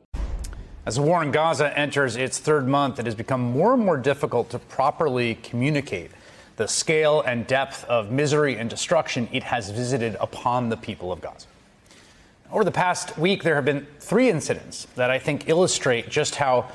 As 0.84 0.96
the 0.96 1.02
war 1.02 1.22
in 1.22 1.30
Gaza 1.30 1.76
enters 1.78 2.16
its 2.16 2.38
third 2.38 2.68
month, 2.68 2.98
it 2.98 3.06
has 3.06 3.14
become 3.14 3.40
more 3.40 3.72
and 3.72 3.82
more 3.82 3.96
difficult 3.96 4.50
to 4.50 4.58
properly 4.58 5.36
communicate 5.36 6.10
the 6.56 6.68
scale 6.68 7.22
and 7.22 7.46
depth 7.46 7.84
of 7.84 8.10
misery 8.10 8.58
and 8.58 8.68
destruction 8.68 9.30
it 9.32 9.44
has 9.44 9.70
visited 9.70 10.18
upon 10.20 10.68
the 10.68 10.76
people 10.76 11.10
of 11.10 11.22
Gaza. 11.22 11.46
Over 12.50 12.64
the 12.64 12.70
past 12.70 13.16
week, 13.16 13.42
there 13.42 13.54
have 13.54 13.64
been 13.64 13.86
three 13.98 14.28
incidents 14.28 14.86
that 14.94 15.10
I 15.10 15.18
think 15.18 15.48
illustrate 15.48 16.10
just 16.10 16.34
how 16.34 16.70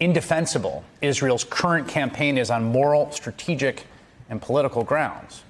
indefensible 0.00 0.84
Israel's 1.00 1.44
current 1.44 1.88
campaign 1.88 2.36
is 2.36 2.50
on 2.50 2.62
moral, 2.62 3.10
strategic, 3.10 3.86
and 4.28 4.42
political 4.42 4.84
grounds. 4.84 5.44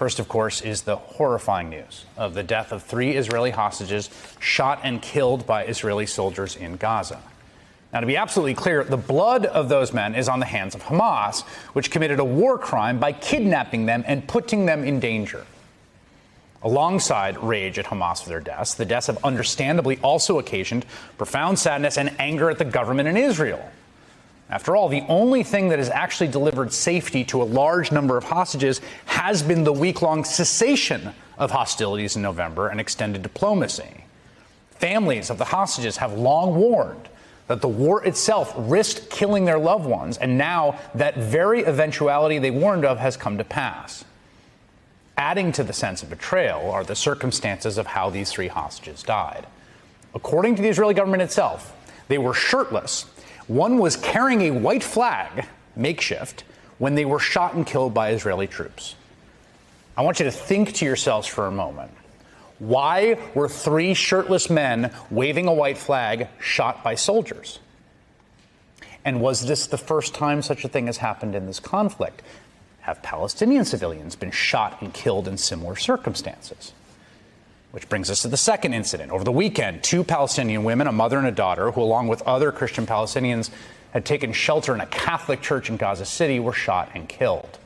First, 0.00 0.18
of 0.18 0.28
course, 0.28 0.62
is 0.62 0.80
the 0.80 0.96
horrifying 0.96 1.68
news 1.68 2.06
of 2.16 2.32
the 2.32 2.42
death 2.42 2.72
of 2.72 2.82
three 2.82 3.10
Israeli 3.10 3.50
hostages 3.50 4.08
shot 4.38 4.80
and 4.82 5.02
killed 5.02 5.46
by 5.46 5.66
Israeli 5.66 6.06
soldiers 6.06 6.56
in 6.56 6.78
Gaza. 6.78 7.20
Now, 7.92 8.00
to 8.00 8.06
be 8.06 8.16
absolutely 8.16 8.54
clear, 8.54 8.82
the 8.82 8.96
blood 8.96 9.44
of 9.44 9.68
those 9.68 9.92
men 9.92 10.14
is 10.14 10.26
on 10.26 10.40
the 10.40 10.46
hands 10.46 10.74
of 10.74 10.84
Hamas, 10.84 11.42
which 11.74 11.90
committed 11.90 12.18
a 12.18 12.24
war 12.24 12.56
crime 12.56 12.98
by 12.98 13.12
kidnapping 13.12 13.84
them 13.84 14.02
and 14.06 14.26
putting 14.26 14.64
them 14.64 14.84
in 14.84 15.00
danger. 15.00 15.44
Alongside 16.62 17.36
rage 17.36 17.78
at 17.78 17.84
Hamas 17.84 18.22
for 18.22 18.30
their 18.30 18.40
deaths, 18.40 18.72
the 18.72 18.86
deaths 18.86 19.08
have 19.08 19.22
understandably 19.22 19.98
also 19.98 20.38
occasioned 20.38 20.86
profound 21.18 21.58
sadness 21.58 21.98
and 21.98 22.18
anger 22.18 22.48
at 22.48 22.56
the 22.56 22.64
government 22.64 23.06
in 23.06 23.18
Israel. 23.18 23.70
After 24.50 24.74
all, 24.74 24.88
the 24.88 25.04
only 25.08 25.44
thing 25.44 25.68
that 25.68 25.78
has 25.78 25.88
actually 25.88 26.26
delivered 26.26 26.72
safety 26.72 27.24
to 27.26 27.40
a 27.40 27.44
large 27.44 27.92
number 27.92 28.16
of 28.16 28.24
hostages 28.24 28.80
has 29.06 29.42
been 29.42 29.62
the 29.62 29.72
week 29.72 30.02
long 30.02 30.24
cessation 30.24 31.14
of 31.38 31.52
hostilities 31.52 32.16
in 32.16 32.22
November 32.22 32.68
and 32.68 32.80
extended 32.80 33.22
diplomacy. 33.22 34.04
Families 34.72 35.30
of 35.30 35.38
the 35.38 35.44
hostages 35.44 35.98
have 35.98 36.14
long 36.14 36.56
warned 36.56 37.08
that 37.46 37.60
the 37.60 37.68
war 37.68 38.04
itself 38.04 38.52
risked 38.56 39.08
killing 39.10 39.44
their 39.44 39.58
loved 39.58 39.86
ones, 39.86 40.18
and 40.18 40.36
now 40.36 40.78
that 40.94 41.16
very 41.16 41.64
eventuality 41.64 42.38
they 42.38 42.50
warned 42.50 42.84
of 42.84 42.98
has 42.98 43.16
come 43.16 43.38
to 43.38 43.44
pass. 43.44 44.04
Adding 45.16 45.52
to 45.52 45.64
the 45.64 45.72
sense 45.72 46.02
of 46.02 46.10
betrayal 46.10 46.70
are 46.70 46.82
the 46.82 46.96
circumstances 46.96 47.76
of 47.76 47.86
how 47.86 48.10
these 48.10 48.32
three 48.32 48.48
hostages 48.48 49.02
died. 49.02 49.46
According 50.14 50.56
to 50.56 50.62
the 50.62 50.68
Israeli 50.68 50.94
government 50.94 51.22
itself, 51.22 51.76
they 52.08 52.18
were 52.18 52.34
shirtless. 52.34 53.04
One 53.50 53.78
was 53.78 53.96
carrying 53.96 54.42
a 54.42 54.52
white 54.52 54.84
flag, 54.84 55.44
makeshift, 55.74 56.44
when 56.78 56.94
they 56.94 57.04
were 57.04 57.18
shot 57.18 57.54
and 57.54 57.66
killed 57.66 57.92
by 57.92 58.12
Israeli 58.12 58.46
troops. 58.46 58.94
I 59.96 60.02
want 60.02 60.20
you 60.20 60.24
to 60.26 60.30
think 60.30 60.72
to 60.74 60.84
yourselves 60.84 61.26
for 61.26 61.48
a 61.48 61.50
moment. 61.50 61.90
Why 62.60 63.18
were 63.34 63.48
three 63.48 63.92
shirtless 63.92 64.50
men 64.50 64.92
waving 65.10 65.48
a 65.48 65.52
white 65.52 65.78
flag 65.78 66.28
shot 66.38 66.84
by 66.84 66.94
soldiers? 66.94 67.58
And 69.04 69.20
was 69.20 69.44
this 69.44 69.66
the 69.66 69.76
first 69.76 70.14
time 70.14 70.42
such 70.42 70.64
a 70.64 70.68
thing 70.68 70.86
has 70.86 70.98
happened 70.98 71.34
in 71.34 71.46
this 71.46 71.58
conflict? 71.58 72.22
Have 72.82 73.02
Palestinian 73.02 73.64
civilians 73.64 74.14
been 74.14 74.30
shot 74.30 74.80
and 74.80 74.94
killed 74.94 75.26
in 75.26 75.36
similar 75.36 75.74
circumstances? 75.74 76.72
Which 77.72 77.88
brings 77.88 78.10
us 78.10 78.22
to 78.22 78.28
the 78.28 78.36
second 78.36 78.74
incident. 78.74 79.12
Over 79.12 79.24
the 79.24 79.32
weekend, 79.32 79.82
two 79.82 80.02
Palestinian 80.02 80.64
women, 80.64 80.86
a 80.86 80.92
mother 80.92 81.18
and 81.18 81.26
a 81.26 81.32
daughter, 81.32 81.70
who, 81.70 81.82
along 81.82 82.08
with 82.08 82.22
other 82.22 82.50
Christian 82.50 82.86
Palestinians, 82.86 83.50
had 83.92 84.04
taken 84.04 84.32
shelter 84.32 84.74
in 84.74 84.80
a 84.80 84.86
Catholic 84.86 85.40
church 85.40 85.70
in 85.70 85.76
Gaza 85.76 86.04
City, 86.04 86.40
were 86.40 86.52
shot 86.52 86.90
and 86.94 87.08
killed. 87.08 87.58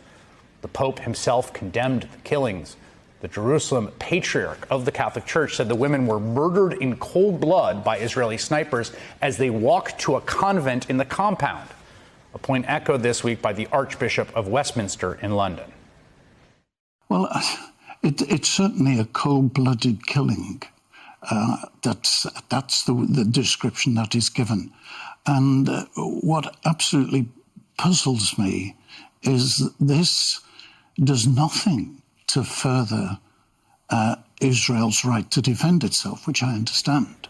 The 0.60 0.68
Pope 0.68 1.00
himself 1.00 1.52
condemned 1.52 2.02
the 2.02 2.18
killings 2.18 2.76
the 3.24 3.28
Jerusalem 3.28 3.90
patriarch 3.98 4.66
of 4.68 4.84
the 4.84 4.92
Catholic 4.92 5.24
Church 5.24 5.56
said 5.56 5.66
the 5.66 5.74
women 5.74 6.06
were 6.06 6.20
murdered 6.20 6.74
in 6.74 6.94
cold 6.98 7.40
blood 7.40 7.82
by 7.82 7.96
Israeli 7.96 8.36
snipers 8.36 8.92
as 9.22 9.38
they 9.38 9.48
walked 9.48 9.98
to 10.00 10.16
a 10.16 10.20
convent 10.20 10.90
in 10.90 10.98
the 10.98 11.06
compound, 11.06 11.70
a 12.34 12.38
point 12.38 12.66
echoed 12.68 13.02
this 13.02 13.24
week 13.24 13.40
by 13.40 13.54
the 13.54 13.66
Archbishop 13.72 14.28
of 14.36 14.48
Westminster 14.48 15.14
in 15.22 15.30
London. 15.36 15.72
Well, 17.08 17.30
it, 18.04 18.22
it's 18.22 18.48
certainly 18.48 18.98
a 18.98 19.06
cold 19.06 19.54
blooded 19.54 20.06
killing. 20.06 20.62
Uh, 21.30 21.56
that's 21.82 22.26
that's 22.50 22.84
the, 22.84 22.92
the, 23.08 23.24
description 23.24 23.94
that 23.94 24.14
is 24.14 24.28
given. 24.28 24.70
And 25.26 25.68
uh, 25.68 25.86
what 25.96 26.56
absolutely 26.66 27.28
puzzles 27.78 28.36
me 28.36 28.76
is 29.22 29.70
this 29.80 30.40
does 31.02 31.26
nothing 31.26 32.02
to 32.26 32.44
further 32.44 33.18
uh, 33.88 34.16
Israel's 34.40 35.04
right 35.04 35.30
to 35.30 35.40
defend 35.40 35.82
itself, 35.82 36.26
which 36.26 36.42
I 36.42 36.54
understand. 36.54 37.28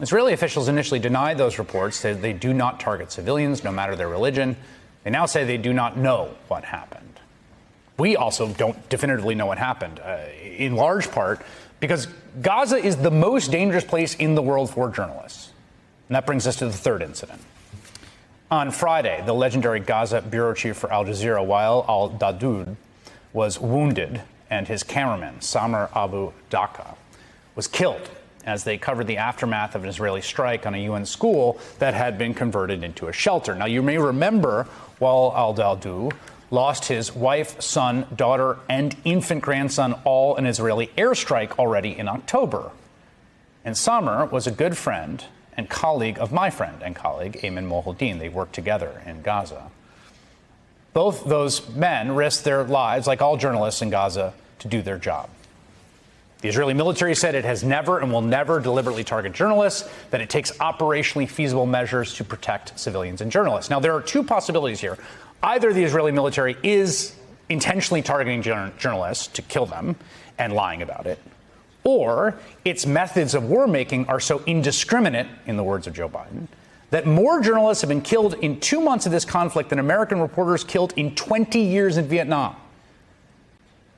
Israeli 0.00 0.32
officials 0.32 0.68
initially 0.68 1.00
denied 1.00 1.38
those 1.38 1.58
reports, 1.58 1.96
said 1.96 2.22
they 2.22 2.32
do 2.32 2.54
not 2.54 2.78
target 2.78 3.10
civilians, 3.10 3.64
no 3.64 3.72
matter 3.72 3.96
their 3.96 4.08
religion. 4.08 4.56
They 5.02 5.10
now 5.10 5.26
say 5.26 5.44
they 5.44 5.56
do 5.56 5.72
not 5.72 5.96
know 5.96 6.34
what 6.46 6.64
happened. 6.64 7.17
We 7.98 8.16
also 8.16 8.48
don't 8.48 8.88
definitively 8.88 9.34
know 9.34 9.46
what 9.46 9.58
happened, 9.58 10.00
uh, 10.00 10.18
in 10.40 10.76
large 10.76 11.10
part 11.10 11.40
because 11.80 12.06
Gaza 12.40 12.76
is 12.76 12.96
the 12.96 13.10
most 13.10 13.50
dangerous 13.50 13.84
place 13.84 14.14
in 14.14 14.34
the 14.34 14.42
world 14.42 14.70
for 14.70 14.88
journalists. 14.90 15.50
And 16.08 16.16
that 16.16 16.24
brings 16.24 16.46
us 16.46 16.56
to 16.56 16.66
the 16.66 16.72
third 16.72 17.02
incident. 17.02 17.40
On 18.50 18.70
Friday, 18.70 19.22
the 19.26 19.34
legendary 19.34 19.80
Gaza 19.80 20.22
bureau 20.22 20.54
chief 20.54 20.76
for 20.76 20.90
Al 20.92 21.04
Jazeera, 21.04 21.44
Wael 21.44 21.86
al 21.88 22.10
Dahdouh, 22.10 22.76
was 23.32 23.60
wounded, 23.60 24.22
and 24.48 24.66
his 24.66 24.82
cameraman, 24.82 25.40
Samer 25.40 25.90
Abu 25.94 26.32
Daqqa, 26.50 26.94
was 27.54 27.66
killed 27.66 28.08
as 28.46 28.64
they 28.64 28.78
covered 28.78 29.06
the 29.06 29.18
aftermath 29.18 29.74
of 29.74 29.82
an 29.82 29.90
Israeli 29.90 30.22
strike 30.22 30.66
on 30.66 30.74
a 30.74 30.78
UN 30.84 31.04
school 31.04 31.60
that 31.78 31.92
had 31.92 32.16
been 32.16 32.32
converted 32.32 32.82
into 32.82 33.08
a 33.08 33.12
shelter. 33.12 33.54
Now, 33.54 33.66
you 33.66 33.82
may 33.82 33.98
remember 33.98 34.66
Wael 34.98 35.34
al 35.36 35.54
Dahdouh 35.54 36.12
lost 36.50 36.86
his 36.86 37.14
wife, 37.14 37.60
son, 37.60 38.06
daughter, 38.14 38.58
and 38.68 38.96
infant 39.04 39.42
grandson 39.42 39.94
all 40.04 40.36
in 40.36 40.46
Israeli 40.46 40.88
airstrike 40.96 41.58
already 41.58 41.96
in 41.96 42.08
October. 42.08 42.70
And 43.64 43.76
Samer 43.76 44.26
was 44.26 44.46
a 44.46 44.50
good 44.50 44.76
friend 44.76 45.24
and 45.56 45.68
colleague 45.68 46.18
of 46.18 46.32
my 46.32 46.50
friend 46.50 46.82
and 46.82 46.94
colleague, 46.94 47.40
Ayman 47.42 47.68
Mohyeldin. 47.68 48.18
They 48.18 48.28
worked 48.28 48.54
together 48.54 49.02
in 49.04 49.22
Gaza. 49.22 49.70
Both 50.92 51.24
those 51.24 51.68
men 51.70 52.14
risked 52.14 52.44
their 52.44 52.64
lives, 52.64 53.06
like 53.06 53.20
all 53.20 53.36
journalists 53.36 53.82
in 53.82 53.90
Gaza, 53.90 54.32
to 54.60 54.68
do 54.68 54.82
their 54.82 54.98
job. 54.98 55.28
The 56.40 56.48
Israeli 56.48 56.74
military 56.74 57.16
said 57.16 57.34
it 57.34 57.44
has 57.44 57.64
never 57.64 57.98
and 57.98 58.12
will 58.12 58.22
never 58.22 58.60
deliberately 58.60 59.02
target 59.02 59.32
journalists, 59.32 59.88
that 60.10 60.20
it 60.20 60.30
takes 60.30 60.52
operationally 60.58 61.28
feasible 61.28 61.66
measures 61.66 62.14
to 62.14 62.24
protect 62.24 62.78
civilians 62.78 63.20
and 63.20 63.30
journalists. 63.32 63.70
Now, 63.70 63.80
there 63.80 63.92
are 63.94 64.00
two 64.00 64.22
possibilities 64.22 64.80
here. 64.80 64.96
Either 65.42 65.72
the 65.72 65.84
Israeli 65.84 66.12
military 66.12 66.56
is 66.62 67.14
intentionally 67.48 68.02
targeting 68.02 68.42
journalists 68.42 69.26
to 69.28 69.42
kill 69.42 69.66
them 69.66 69.96
and 70.38 70.52
lying 70.52 70.82
about 70.82 71.06
it, 71.06 71.18
or 71.84 72.34
its 72.64 72.86
methods 72.86 73.34
of 73.34 73.44
war 73.44 73.66
making 73.66 74.06
are 74.06 74.20
so 74.20 74.42
indiscriminate, 74.46 75.26
in 75.46 75.56
the 75.56 75.64
words 75.64 75.86
of 75.86 75.94
Joe 75.94 76.08
Biden, 76.08 76.48
that 76.90 77.06
more 77.06 77.40
journalists 77.40 77.82
have 77.82 77.88
been 77.88 78.02
killed 78.02 78.34
in 78.34 78.60
two 78.60 78.80
months 78.80 79.06
of 79.06 79.12
this 79.12 79.24
conflict 79.24 79.70
than 79.70 79.78
American 79.78 80.20
reporters 80.20 80.64
killed 80.64 80.92
in 80.96 81.14
20 81.14 81.60
years 81.60 81.96
in 81.96 82.06
Vietnam. 82.06 82.56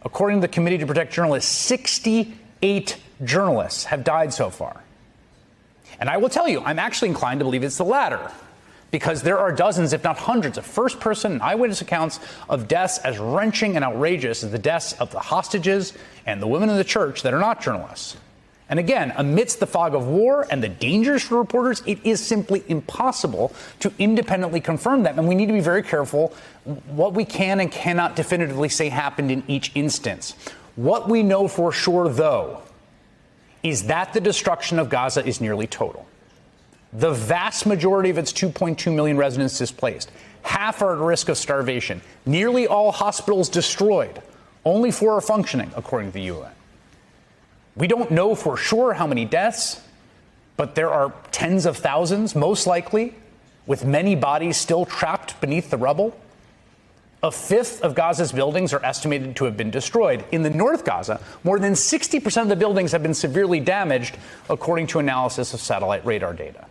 According 0.05 0.39
to 0.39 0.47
the 0.47 0.53
Committee 0.53 0.79
to 0.79 0.87
Protect 0.87 1.13
Journalists, 1.13 1.51
68 1.51 2.97
journalists 3.25 3.85
have 3.85 4.03
died 4.05 4.33
so 4.33 4.51
far. 4.51 4.83
And 5.99 6.09
I 6.09 6.17
will 6.17 6.31
tell 6.31 6.49
you, 6.49 6.61
I'm 6.63 6.79
actually 6.79 7.09
inclined 7.09 7.41
to 7.41 7.45
believe 7.45 7.63
it's 7.63 7.77
the 7.77 7.85
latter, 7.85 8.31
because 8.91 9.23
there 9.23 9.39
are 9.39 9.53
dozens, 9.53 9.93
if 9.93 10.03
not 10.03 10.19
hundreds, 10.19 10.59
of 10.59 10.67
first 10.67 11.01
person 11.01 11.41
eyewitness 11.41 11.81
accounts 11.81 12.21
of 12.49 12.69
deaths 12.69 12.99
as 12.99 13.19
wrenching 13.19 13.77
and 13.77 13.85
outrageous 13.85 14.43
as 14.43 14.51
the 14.51 14.59
deaths 14.59 14.93
of 14.95 15.11
the 15.13 15.21
hostages 15.21 15.93
and 16.27 16.43
the 16.43 16.47
women 16.47 16.69
in 16.69 16.77
the 16.77 16.85
church 16.85 17.23
that 17.23 17.33
are 17.33 17.39
not 17.39 17.63
journalists. 17.63 18.17
And 18.69 18.79
again, 18.79 19.13
amidst 19.17 19.59
the 19.59 19.67
fog 19.67 19.97
of 19.97 20.07
war 20.07 20.47
and 20.49 20.63
the 20.63 20.69
dangers 20.69 21.25
for 21.25 21.39
reporters, 21.39 21.83
it 21.87 21.99
is 22.05 22.25
simply 22.25 22.63
impossible 22.69 23.53
to 23.81 23.93
independently 23.99 24.61
confirm 24.61 25.03
that. 25.03 25.19
And 25.19 25.27
we 25.27 25.35
need 25.35 25.47
to 25.47 25.53
be 25.53 25.61
very 25.61 25.83
careful 25.83 26.33
what 26.87 27.13
we 27.13 27.25
can 27.25 27.59
and 27.59 27.71
cannot 27.71 28.15
definitively 28.15 28.69
say 28.69 28.89
happened 28.89 29.33
in 29.33 29.43
each 29.49 29.73
instance. 29.75 30.37
What 30.77 31.09
we 31.09 31.25
know 31.25 31.49
for 31.49 31.73
sure, 31.73 32.09
though, 32.09 32.63
is 33.65 33.85
that 33.89 34.13
the 34.13 34.21
destruction 34.21 34.79
of 34.79 34.89
Gaza 34.89 35.27
is 35.27 35.41
nearly 35.41 35.67
total. 35.67 36.07
The 36.93 37.13
vast 37.13 37.67
majority 37.67 38.11
of 38.11 38.19
its 38.19 38.33
2.2 38.33 38.93
million 38.93 39.17
residents 39.17 39.57
displaced. 39.57 40.11
Half 40.43 40.83
are 40.83 40.95
at 40.95 40.99
risk 40.99 41.29
of 41.29 41.39
starvation. 41.39 42.01
Nearly 42.27 42.67
all 42.67 42.91
hospitals 42.91 43.49
destroyed. 43.49 44.21
Only 44.65 44.91
four 44.91 45.15
are 45.15 45.21
functioning, 45.21 45.71
according 45.77 46.11
to 46.11 46.15
the 46.15 46.23
UN. 46.23 46.53
We 47.77 47.87
don't 47.87 48.11
know 48.11 48.35
for 48.35 48.57
sure 48.57 48.95
how 48.95 49.07
many 49.07 49.25
deaths, 49.25 49.81
but 50.57 50.75
there 50.75 50.91
are 50.91 51.13
tens 51.31 51.65
of 51.65 51.77
thousands, 51.77 52.35
most 52.35 52.67
likely, 52.67 53.15
with 53.67 53.85
many 53.85 54.17
bodies 54.17 54.57
still 54.57 54.85
trapped 54.85 55.41
beneath 55.41 55.71
the 55.71 55.77
rubble. 55.77 56.19
A 57.23 57.31
fifth 57.31 57.83
of 57.83 57.95
Gaza's 57.95 58.33
buildings 58.33 58.73
are 58.73 58.85
estimated 58.85 59.37
to 59.37 59.45
have 59.45 59.57
been 59.57 59.71
destroyed. 59.71 60.25
In 60.33 60.43
the 60.43 60.51
North 60.51 60.85
Gaza, 60.85 61.21
more 61.45 61.59
than 61.59 61.75
60% 61.75 62.43
of 62.43 62.49
the 62.49 62.57
buildings 62.57 62.93
have 62.93 63.03
been 63.03 63.15
severely 63.15 63.61
damaged, 63.61 64.17
according 64.49 64.89
to 64.89 64.99
analysis 64.99 65.55
of 65.55 65.61
satellite 65.61 66.05
radar 66.05 66.35
data. 66.35 66.67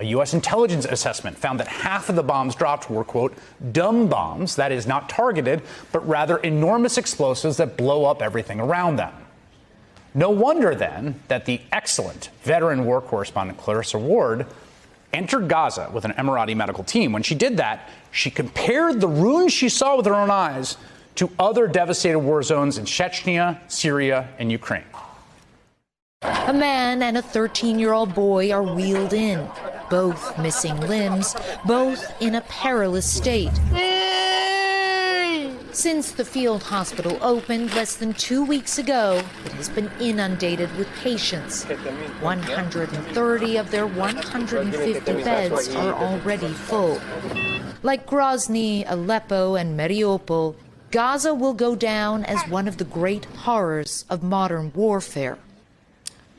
A 0.00 0.04
U.S. 0.06 0.34
intelligence 0.34 0.84
assessment 0.86 1.38
found 1.38 1.60
that 1.60 1.68
half 1.68 2.08
of 2.08 2.16
the 2.16 2.22
bombs 2.22 2.56
dropped 2.56 2.90
were, 2.90 3.04
quote, 3.04 3.32
dumb 3.72 4.08
bombs, 4.08 4.56
that 4.56 4.72
is, 4.72 4.86
not 4.86 5.08
targeted, 5.08 5.62
but 5.92 6.06
rather 6.08 6.38
enormous 6.38 6.98
explosives 6.98 7.58
that 7.58 7.76
blow 7.76 8.04
up 8.04 8.20
everything 8.20 8.58
around 8.58 8.96
them. 8.96 9.12
No 10.12 10.30
wonder 10.30 10.74
then 10.74 11.20
that 11.28 11.44
the 11.44 11.60
excellent 11.70 12.30
veteran 12.42 12.84
war 12.84 13.00
correspondent 13.00 13.58
Clarissa 13.58 13.98
Ward 13.98 14.46
entered 15.12 15.48
Gaza 15.48 15.90
with 15.92 16.04
an 16.04 16.12
Emirati 16.12 16.56
medical 16.56 16.82
team. 16.82 17.12
When 17.12 17.22
she 17.22 17.36
did 17.36 17.56
that, 17.58 17.88
she 18.10 18.30
compared 18.30 19.00
the 19.00 19.08
ruins 19.08 19.52
she 19.52 19.68
saw 19.68 19.96
with 19.96 20.06
her 20.06 20.14
own 20.14 20.30
eyes 20.30 20.76
to 21.16 21.30
other 21.38 21.68
devastated 21.68 22.18
war 22.18 22.42
zones 22.42 22.78
in 22.78 22.84
Chechnya, 22.84 23.58
Syria, 23.70 24.28
and 24.38 24.50
Ukraine. 24.50 24.84
A 26.22 26.52
man 26.52 27.02
and 27.02 27.18
a 27.18 27.22
13 27.22 27.78
year 27.78 27.92
old 27.92 28.14
boy 28.14 28.50
are 28.50 28.62
wheeled 28.62 29.12
in, 29.12 29.46
both 29.90 30.38
missing 30.38 30.78
limbs, 30.80 31.34
both 31.64 32.04
in 32.20 32.34
a 32.34 32.40
perilous 32.42 33.10
state. 33.10 33.52
Since 35.72 36.12
the 36.12 36.24
field 36.24 36.62
hospital 36.62 37.18
opened 37.20 37.74
less 37.74 37.96
than 37.96 38.12
two 38.14 38.44
weeks 38.44 38.78
ago, 38.78 39.20
it 39.44 39.52
has 39.52 39.68
been 39.68 39.90
inundated 39.98 40.74
with 40.76 40.88
patients. 41.02 41.64
130 41.64 43.56
of 43.56 43.70
their 43.72 43.86
150 43.86 45.12
beds 45.24 45.74
are 45.74 45.92
already 45.92 46.48
full. 46.48 47.00
Like 47.82 48.06
Grozny, 48.06 48.84
Aleppo, 48.86 49.56
and 49.56 49.76
Mariupol, 49.78 50.54
Gaza 50.92 51.34
will 51.34 51.54
go 51.54 51.74
down 51.74 52.24
as 52.24 52.40
one 52.48 52.68
of 52.68 52.76
the 52.76 52.84
great 52.84 53.24
horrors 53.24 54.04
of 54.08 54.22
modern 54.22 54.72
warfare. 54.76 55.38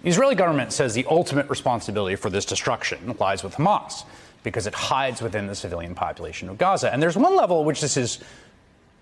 The 0.06 0.12
Israeli 0.12 0.36
government 0.36 0.72
says 0.72 0.94
the 0.94 1.08
ultimate 1.10 1.50
responsibility 1.50 2.16
for 2.16 2.30
this 2.30 2.46
destruction 2.46 3.16
lies 3.20 3.44
with 3.44 3.56
Hamas 3.56 4.04
because 4.44 4.68
it 4.68 4.76
hides 4.76 5.20
within 5.20 5.48
the 5.48 5.56
civilian 5.56 5.96
population 5.96 6.48
of 6.48 6.60
Gaza. 6.60 6.94
And 6.94 7.02
there's 7.02 7.18
one 7.18 7.36
level 7.36 7.62
at 7.62 7.66
which 7.66 7.82
this 7.82 7.98
is 7.98 8.20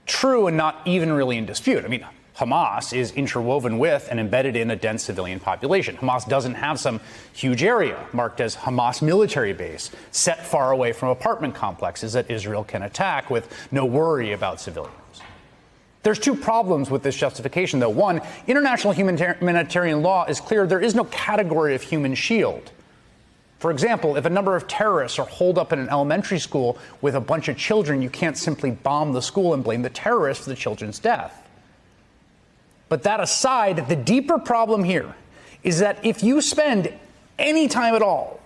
true 0.05 0.48
and 0.48 0.55
not 0.55 0.79
even 0.86 1.12
really 1.12 1.38
in 1.38 1.45
dispute. 1.45 1.83
I 1.83 1.89
mean, 1.89 2.07
Hamas 2.38 2.95
is 2.98 3.12
interwoven 3.12 3.79
with 3.79 4.07
and 4.12 4.17
embedded 4.17 4.55
in 4.55 4.72
a 4.72 4.77
dense 4.77 5.03
civilian 5.03 5.41
population. 5.41 5.98
Hamas 5.98 6.25
doesn't 6.25 6.55
have 6.55 6.79
some 6.79 7.01
huge 7.33 7.63
area 7.63 8.01
marked 8.13 8.39
as 8.39 8.55
Hamas 8.55 9.01
military 9.01 9.51
base 9.51 9.91
set 10.12 10.45
far 10.45 10.72
away 10.72 10.93
from 10.93 11.10
apartment 11.10 11.53
complexes 11.53 12.13
that 12.13 12.31
Israel 12.31 12.63
can 12.63 12.83
attack 12.83 13.29
with 13.29 13.67
no 13.74 13.83
worry 13.83 14.31
about 14.31 14.62
civilians. 14.62 15.02
There's 16.03 16.19
two 16.19 16.36
problems 16.36 16.91
with 16.91 17.01
this 17.01 17.15
justification, 17.15 17.79
though. 17.79 17.89
One, 17.89 18.22
international 18.45 18.93
humanitarian 18.93 20.01
law 20.01 20.25
is 20.25 20.41
clear 20.41 20.67
there 20.67 20.81
is 20.81 20.95
no 20.95 21.05
category 21.05 21.75
of 21.75 21.81
human 21.81 22.13
shield. 22.13 22.72
For 23.60 23.72
example, 23.72 24.17
if 24.17 24.25
a 24.25 24.29
number 24.29 24.57
of 24.57 24.67
terrorists 24.67 25.17
are 25.17 25.25
holed 25.25 25.57
up 25.57 25.72
in 25.72 25.79
an 25.79 25.88
elementary 25.88 26.39
school 26.39 26.77
with 27.01 27.15
a 27.15 27.22
bunch 27.22 27.48
of 27.48 27.55
children, 27.55 28.01
you 28.01 28.10
can't 28.10 28.38
simply 28.38 28.72
bomb 28.72 29.13
the 29.13 29.22
school 29.22 29.53
and 29.53 29.63
blame 29.63 29.81
the 29.81 29.89
terrorists 29.89 30.43
for 30.43 30.50
the 30.50 30.55
children's 30.57 31.00
death. 31.00 31.48
But 32.89 33.03
that 33.03 33.22
aside, 33.22 33.88
the 33.88 33.95
deeper 33.95 34.38
problem 34.38 34.83
here 34.83 35.15
is 35.63 35.79
that 35.79 36.05
if 36.05 36.22
you 36.22 36.41
spend 36.41 36.93
any 37.39 37.69
time 37.69 37.95
at 37.95 38.01
all 38.01 38.41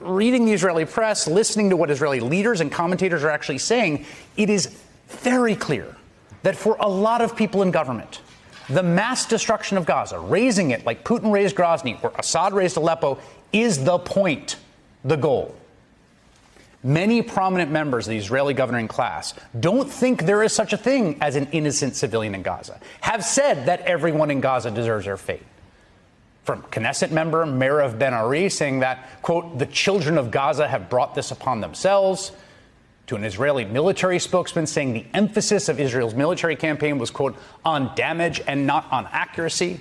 reading 0.00 0.46
the 0.46 0.54
Israeli 0.54 0.86
press, 0.86 1.28
listening 1.28 1.68
to 1.68 1.76
what 1.76 1.90
Israeli 1.90 2.20
leaders 2.20 2.62
and 2.62 2.72
commentators 2.72 3.22
are 3.22 3.30
actually 3.30 3.58
saying, 3.58 4.06
it 4.38 4.48
is 4.48 4.74
very 5.08 5.54
clear 5.54 5.94
that 6.42 6.56
for 6.56 6.76
a 6.80 6.88
lot 6.88 7.20
of 7.20 7.36
people 7.36 7.62
in 7.62 7.70
government, 7.70 8.20
the 8.68 8.82
mass 8.82 9.26
destruction 9.26 9.76
of 9.76 9.86
Gaza, 9.86 10.18
razing 10.18 10.70
it 10.70 10.86
like 10.86 11.04
Putin 11.04 11.32
razed 11.32 11.56
Grozny 11.56 12.02
or 12.02 12.12
Assad 12.18 12.52
razed 12.52 12.76
Aleppo, 12.76 13.18
is 13.52 13.84
the 13.84 13.98
point, 13.98 14.56
the 15.04 15.16
goal. 15.16 15.54
Many 16.84 17.22
prominent 17.22 17.70
members 17.70 18.06
of 18.06 18.10
the 18.10 18.18
Israeli 18.18 18.54
governing 18.54 18.88
class 18.88 19.34
don't 19.58 19.88
think 19.88 20.24
there 20.24 20.42
is 20.42 20.52
such 20.52 20.72
a 20.72 20.76
thing 20.76 21.18
as 21.20 21.36
an 21.36 21.48
innocent 21.52 21.94
civilian 21.94 22.34
in 22.34 22.42
Gaza, 22.42 22.80
have 23.00 23.24
said 23.24 23.66
that 23.66 23.82
everyone 23.82 24.30
in 24.30 24.40
Gaza 24.40 24.70
deserves 24.70 25.04
their 25.04 25.16
fate. 25.16 25.44
From 26.42 26.62
Knesset 26.62 27.12
member 27.12 27.46
Meirav 27.46 28.00
Ben 28.00 28.14
Ari 28.14 28.48
saying 28.48 28.80
that, 28.80 29.22
quote, 29.22 29.60
the 29.60 29.66
children 29.66 30.18
of 30.18 30.32
Gaza 30.32 30.66
have 30.66 30.90
brought 30.90 31.14
this 31.14 31.30
upon 31.30 31.60
themselves, 31.60 32.32
to 33.06 33.16
an 33.16 33.24
Israeli 33.24 33.64
military 33.64 34.18
spokesman 34.18 34.66
saying 34.66 34.92
the 34.92 35.06
emphasis 35.12 35.68
of 35.68 35.80
Israel's 35.80 36.14
military 36.14 36.56
campaign 36.56 36.98
was, 36.98 37.10
quote, 37.10 37.36
on 37.64 37.94
damage 37.94 38.40
and 38.46 38.66
not 38.66 38.86
on 38.90 39.08
accuracy, 39.10 39.80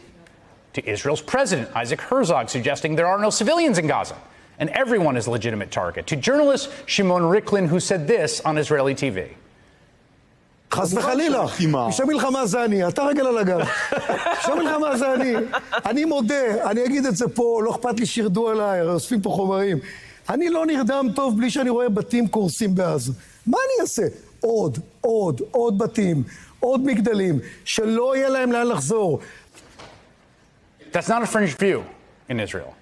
to 0.74 0.90
Israel's 0.90 1.22
president, 1.22 1.70
Isaac 1.76 2.02
Herzog, 2.02 2.50
suggesting 2.50 2.96
there 2.96 3.08
are 3.08 3.20
no 3.20 3.30
civilians 3.30 3.78
in 3.78 3.88
Gaza 3.88 4.16
and 4.62 4.70
everyone 4.70 5.18
is 5.18 5.26
a 5.26 5.32
legitimate 5.32 5.72
target, 5.72 6.06
to 6.08 6.16
journalist 6.16 6.70
Shimon 6.86 7.24
Riklin, 7.24 7.68
who 7.68 7.80
said 7.80 8.08
this 8.08 8.42
on 8.42 8.58
Israeli 8.58 8.96
TV. 8.96 9.30
חס 10.72 10.94
וחלילה, 10.94 11.46
מלחמה 12.08 12.46
זה 12.46 12.66
אני, 12.66 12.88
אתה 12.88 13.04
רגל 13.04 13.28
על 13.28 13.38
הגב. 13.38 13.60
מלחמה 14.56 14.98
זה 14.98 15.14
אני. 15.14 15.34
אני 15.86 16.06
מודה, 16.06 16.70
אני 16.72 16.86
אגיד 16.86 17.06
את 17.06 17.16
זה 17.16 17.28
פה, 17.28 17.62
לא 17.64 17.72
אכפת 17.72 18.00
לי 18.00 18.06
שירדו 18.06 18.50
עליי, 18.50 18.82
אוספים 18.82 19.22
פה 19.22 19.30
חומרים. 19.30 19.80
אני 20.29 20.49
לא 20.49 20.66
נרדם 20.66 21.07
טוב 21.14 21.37
בלי 21.37 21.51
שאני 21.51 21.71
רואה 21.71 21.88
בתים 21.88 22.29
קורסים 22.29 22.75
בעזה. 22.75 23.12
מה 23.47 23.59
אני 23.59 23.83
אעשה? 23.83 24.03
עוד, 24.40 24.79
עוד, 25.01 25.40
עוד 25.51 25.79
בתים, 25.79 26.23
עוד 26.61 26.85
מגדלים, 26.85 27.38
שלא 27.64 28.16
יהיה 28.16 28.29
להם 28.29 28.53
לאן 28.53 28.66
לחזור. 28.66 29.21
That's 30.92 31.09
not 31.09 31.23
a 31.23 31.27
fringe 31.27 31.55
view 31.59 31.85
in 32.29 32.40
Israel. 32.40 32.75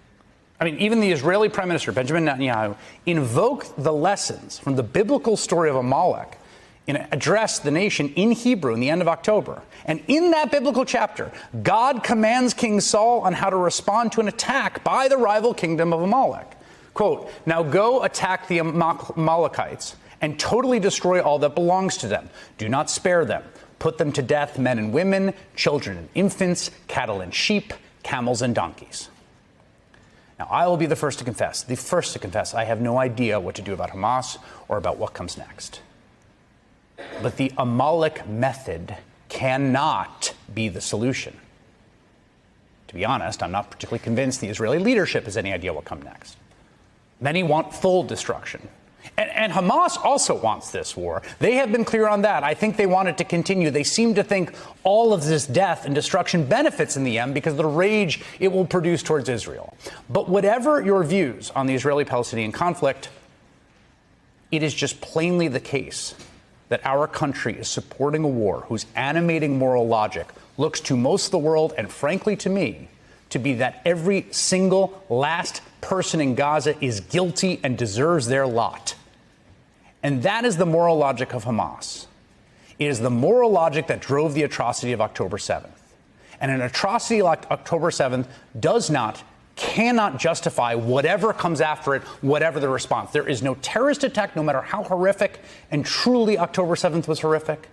I 0.60 0.64
mean, 0.64 0.78
even 0.78 1.00
the 1.00 1.10
Israeli 1.10 1.48
Prime 1.48 1.68
Minister, 1.68 1.90
Benjamin 1.92 2.24
Netanyahu, 2.24 2.76
invoked 3.06 3.72
the 3.76 3.92
lessons 3.92 4.58
from 4.58 4.76
the 4.76 4.82
biblical 4.82 5.36
story 5.36 5.68
of 5.68 5.76
Amalek 5.76 6.38
and 6.86 7.06
addressed 7.10 7.64
the 7.64 7.70
nation 7.70 8.12
in 8.14 8.30
Hebrew 8.30 8.72
in 8.74 8.80
the 8.80 8.90
end 8.90 9.02
of 9.02 9.08
October. 9.08 9.62
And 9.86 10.00
in 10.06 10.30
that 10.30 10.50
biblical 10.50 10.84
chapter, 10.84 11.32
God 11.62 12.02
commands 12.04 12.54
King 12.54 12.80
Saul 12.80 13.20
on 13.22 13.32
how 13.32 13.50
to 13.50 13.56
respond 13.56 14.12
to 14.12 14.20
an 14.20 14.28
attack 14.28 14.84
by 14.84 15.08
the 15.08 15.16
rival 15.16 15.54
kingdom 15.54 15.92
of 15.92 16.00
Amalek. 16.02 16.46
Quote, 16.93 17.29
now 17.45 17.63
go 17.63 18.03
attack 18.03 18.47
the 18.47 18.59
Amalekites 18.59 19.95
and 20.21 20.39
totally 20.39 20.79
destroy 20.79 21.21
all 21.21 21.39
that 21.39 21.55
belongs 21.55 21.97
to 21.97 22.07
them. 22.07 22.29
Do 22.57 22.67
not 22.67 22.89
spare 22.89 23.25
them. 23.25 23.43
Put 23.79 23.97
them 23.97 24.11
to 24.13 24.21
death, 24.21 24.59
men 24.59 24.77
and 24.77 24.91
women, 24.91 25.33
children 25.55 25.97
and 25.97 26.09
infants, 26.13 26.71
cattle 26.87 27.21
and 27.21 27.33
sheep 27.33 27.73
camels, 28.03 28.41
and 28.41 28.55
donkeys. 28.55 29.09
Now, 30.39 30.47
I 30.49 30.67
will 30.67 30.77
be 30.77 30.85
the 30.85 30.95
first 30.95 31.19
to 31.19 31.25
confess, 31.25 31.63
the 31.63 31.75
first 31.75 32.13
to 32.13 32.19
confess, 32.19 32.53
I 32.53 32.63
have 32.63 32.81
no 32.81 32.97
idea 32.97 33.39
what 33.39 33.55
to 33.55 33.61
do 33.61 33.73
about 33.73 33.91
Hamas 33.91 34.37
or 34.67 34.77
about 34.77 34.97
what 34.97 35.13
comes 35.13 35.37
next. 35.37 35.81
But 37.21 37.37
the 37.37 37.51
Amalek 37.57 38.27
method 38.27 38.95
cannot 39.27 40.33
be 40.53 40.69
the 40.69 40.81
solution. 40.81 41.37
To 42.87 42.95
be 42.95 43.05
honest, 43.05 43.43
I'm 43.43 43.51
not 43.51 43.69
particularly 43.69 44.03
convinced 44.03 44.41
the 44.41 44.47
Israeli 44.47 44.79
leadership 44.79 45.25
has 45.25 45.37
any 45.37 45.53
idea 45.53 45.73
what 45.73 45.85
comes 45.85 46.03
next. 46.03 46.38
Many 47.21 47.43
want 47.43 47.73
full 47.73 48.03
destruction. 48.03 48.67
And, 49.17 49.29
and, 49.29 49.53
Hamas 49.53 49.97
also 49.97 50.35
wants 50.35 50.71
this 50.71 50.95
war. 50.95 51.21
They 51.39 51.55
have 51.55 51.71
been 51.71 51.85
clear 51.85 52.07
on 52.07 52.21
that. 52.23 52.43
I 52.43 52.53
think 52.53 52.77
they 52.77 52.85
want 52.85 53.09
it 53.09 53.17
to 53.17 53.23
continue. 53.23 53.69
They 53.69 53.83
seem 53.83 54.15
to 54.15 54.23
think 54.23 54.53
all 54.83 55.13
of 55.13 55.25
this 55.25 55.45
death 55.45 55.85
and 55.85 55.95
destruction 55.95 56.45
benefits 56.45 56.95
in 56.95 57.03
the 57.03 57.17
end 57.17 57.33
because 57.33 57.53
of 57.53 57.57
the 57.57 57.65
rage 57.65 58.21
it 58.39 58.49
will 58.49 58.65
produce 58.65 59.03
towards 59.03 59.27
Israel. 59.29 59.75
But 60.09 60.29
whatever 60.29 60.81
your 60.81 61.03
views 61.03 61.51
on 61.51 61.67
the 61.67 61.75
Israeli 61.75 62.05
Palestinian 62.05 62.51
conflict, 62.51 63.09
it 64.51 64.63
is 64.63 64.73
just 64.73 65.01
plainly 65.01 65.47
the 65.47 65.59
case 65.59 66.15
that 66.69 66.85
our 66.85 67.07
country 67.07 67.55
is 67.55 67.67
supporting 67.67 68.23
a 68.23 68.27
war 68.27 68.61
whose 68.67 68.85
animating 68.95 69.57
moral 69.57 69.87
logic 69.87 70.27
looks 70.57 70.79
to 70.81 70.95
most 70.95 71.25
of 71.25 71.31
the 71.31 71.39
world, 71.39 71.73
and 71.77 71.91
frankly 71.91 72.35
to 72.37 72.49
me, 72.49 72.89
to 73.29 73.39
be 73.39 73.55
that 73.55 73.81
every 73.85 74.27
single 74.31 75.03
last 75.09 75.61
person 75.81 76.21
in 76.21 76.35
Gaza 76.35 76.81
is 76.83 76.99
guilty 77.01 77.59
and 77.63 77.77
deserves 77.77 78.27
their 78.27 78.45
lot. 78.47 78.95
And 80.01 80.23
that 80.23 80.45
is 80.45 80.57
the 80.57 80.65
moral 80.65 80.97
logic 80.97 81.33
of 81.33 81.45
Hamas. 81.45 82.05
It 82.77 82.87
is 82.87 82.99
the 82.99 83.09
moral 83.09 83.51
logic 83.51 83.87
that 83.87 83.99
drove 83.99 84.33
the 84.33 84.43
atrocity 84.43 84.93
of 84.93 85.01
October 85.01 85.37
7th. 85.37 85.69
And 86.39 86.51
an 86.51 86.61
atrocity 86.61 87.21
like 87.21 87.49
October 87.51 87.91
7th 87.91 88.27
does 88.57 88.89
not, 88.89 89.21
cannot 89.57 90.17
justify 90.17 90.73
whatever 90.75 91.33
comes 91.33 91.59
after 91.59 91.95
it, 91.95 92.01
whatever 92.21 92.61
the 92.61 92.69
response. 92.69 93.11
There 93.11 93.27
is 93.27 93.43
no 93.43 93.55
terrorist 93.55 94.05
attack, 94.05 94.37
no 94.37 94.43
matter 94.43 94.61
how 94.61 94.83
horrific, 94.83 95.41
and 95.69 95.85
truly 95.85 96.37
October 96.37 96.75
7th 96.75 97.09
was 97.09 97.19
horrific, 97.19 97.67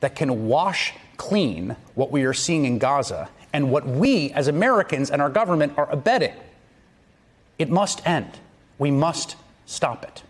that 0.00 0.16
can 0.16 0.48
wash 0.48 0.94
clean 1.18 1.76
what 1.94 2.10
we 2.10 2.24
are 2.24 2.32
seeing 2.32 2.64
in 2.64 2.78
Gaza 2.78 3.28
and 3.52 3.70
what 3.70 3.86
we 3.86 4.32
as 4.32 4.48
Americans 4.48 5.10
and 5.10 5.20
our 5.20 5.28
government 5.28 5.74
are 5.76 5.90
abetting. 5.90 6.32
It 7.60 7.68
must 7.68 8.00
end. 8.06 8.38
We 8.78 8.90
must 8.90 9.36
stop 9.66 10.02
it. 10.02 10.22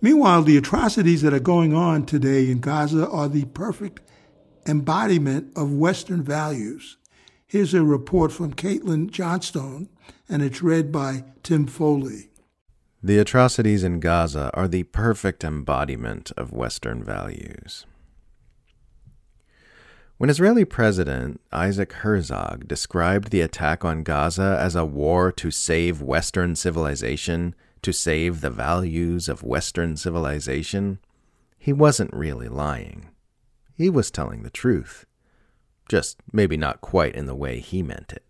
Meanwhile, 0.00 0.42
the 0.42 0.56
atrocities 0.56 1.22
that 1.22 1.32
are 1.32 1.38
going 1.38 1.74
on 1.74 2.06
today 2.06 2.50
in 2.50 2.58
Gaza 2.58 3.08
are 3.08 3.28
the 3.28 3.44
perfect 3.44 4.00
embodiment 4.66 5.56
of 5.56 5.72
Western 5.72 6.24
values. 6.24 6.96
Here's 7.46 7.72
a 7.72 7.84
report 7.84 8.32
from 8.32 8.52
Caitlin 8.52 9.12
Johnstone, 9.12 9.88
and 10.28 10.42
it's 10.42 10.60
read 10.60 10.90
by 10.90 11.22
Tim 11.44 11.68
Foley. 11.68 12.30
The 13.00 13.20
atrocities 13.20 13.84
in 13.84 14.00
Gaza 14.00 14.50
are 14.54 14.66
the 14.66 14.82
perfect 14.82 15.44
embodiment 15.44 16.32
of 16.36 16.52
Western 16.52 17.04
values. 17.04 17.86
When 20.22 20.30
Israeli 20.30 20.64
President 20.64 21.40
Isaac 21.50 21.94
Herzog 21.94 22.68
described 22.68 23.30
the 23.32 23.40
attack 23.40 23.84
on 23.84 24.04
Gaza 24.04 24.56
as 24.60 24.76
a 24.76 24.84
war 24.84 25.32
to 25.32 25.50
save 25.50 26.00
Western 26.00 26.54
civilization, 26.54 27.56
to 27.82 27.92
save 27.92 28.40
the 28.40 28.48
values 28.48 29.28
of 29.28 29.42
Western 29.42 29.96
civilization, 29.96 31.00
he 31.58 31.72
wasn't 31.72 32.14
really 32.14 32.46
lying. 32.46 33.08
He 33.74 33.90
was 33.90 34.12
telling 34.12 34.44
the 34.44 34.50
truth, 34.50 35.06
just 35.88 36.18
maybe 36.32 36.56
not 36.56 36.80
quite 36.80 37.16
in 37.16 37.26
the 37.26 37.34
way 37.34 37.58
he 37.58 37.82
meant 37.82 38.12
it. 38.12 38.24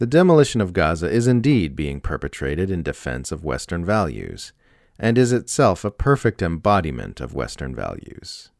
The 0.00 0.06
demolition 0.06 0.60
of 0.60 0.74
Gaza 0.74 1.08
is 1.08 1.26
indeed 1.26 1.74
being 1.74 2.02
perpetrated 2.02 2.70
in 2.70 2.82
defense 2.82 3.32
of 3.32 3.42
Western 3.42 3.86
values, 3.86 4.52
and 4.98 5.16
is 5.16 5.32
itself 5.32 5.82
a 5.82 5.90
perfect 5.90 6.42
embodiment 6.42 7.22
of 7.22 7.32
Western 7.32 7.74
values. 7.74 8.50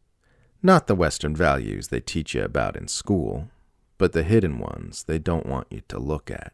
Not 0.65 0.89
the 0.89 0.97
Western 0.97 1.37
values 1.37 1.89
they 1.89 2.01
teach 2.01 2.35
you 2.35 2.43
about 2.43 2.75
in 2.75 2.89
school, 2.89 3.51
but 3.99 4.11
the 4.11 4.25
hidden 4.25 4.59
ones 4.59 5.05
they 5.05 5.21
don't 5.21 5.47
want 5.47 5.69
you 5.71 5.83
to 5.87 6.01
look 6.01 6.29
at 6.29 6.53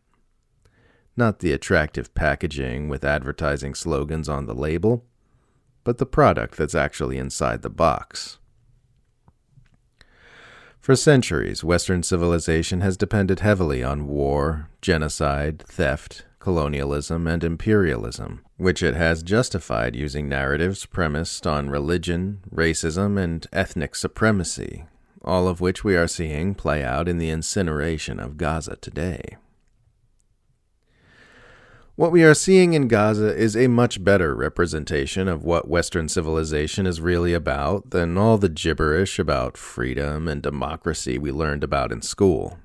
not 1.21 1.41
the 1.41 1.53
attractive 1.53 2.15
packaging 2.15 2.89
with 2.89 3.05
advertising 3.05 3.75
slogans 3.75 4.29
on 4.29 4.47
the 4.47 4.55
label, 4.55 5.05
but 5.85 5.99
the 5.99 6.07
product 6.07 6.57
that's 6.57 6.75
actually 6.75 7.19
inside 7.19 7.63
the 7.63 7.71
box. 7.71 8.39
For 10.81 10.97
centuries, 10.97 11.63
Western 11.63 12.03
civilization 12.03 12.81
has 12.81 12.97
depended 12.97 13.41
heavily 13.41 13.85
on 13.85 14.07
war, 14.07 14.71
genocide, 14.81 15.63
theft, 15.67 16.25
colonialism, 16.41 17.27
and 17.27 17.45
imperialism, 17.45 18.45
which 18.57 18.83
it 18.83 18.95
has 18.95 19.23
justified 19.23 19.95
using 19.95 20.29
narratives 20.29 20.87
premised 20.87 21.47
on 21.47 21.71
religion, 21.71 22.41
racism, 22.53 23.23
and 23.23 23.47
ethnic 23.53 23.95
supremacy, 23.95 24.87
all 25.23 25.47
of 25.47 25.61
which 25.61 25.85
we 25.85 25.97
are 25.97 26.09
seeing 26.09 26.55
play 26.55 26.83
out 26.83 27.09
in 27.09 27.19
the 27.19 27.31
incineration 27.31 28.19
of 28.19 28.37
Gaza 28.37 28.77
today. 28.77 29.37
What 32.01 32.13
we 32.13 32.25
are 32.25 32.33
seeing 32.33 32.73
in 32.73 32.89
Gaza 32.89 33.37
is 33.37 33.55
a 33.55 33.69
much 33.69 34.03
better 34.03 34.35
representation 34.35 35.29
of 35.29 35.45
what 35.45 35.69
Western 35.69 36.09
civilization 36.09 36.87
is 36.87 36.99
really 36.99 37.35
about 37.35 37.91
than 37.91 38.17
all 38.17 38.39
the 38.39 38.49
gibberish 38.49 39.19
about 39.19 39.59
freedom 39.59 40.27
and 40.27 40.41
democracy 40.41 41.19
we 41.19 41.31
learned 41.31 41.63
about 41.63 41.93
in 41.93 42.01
school. 42.01 42.59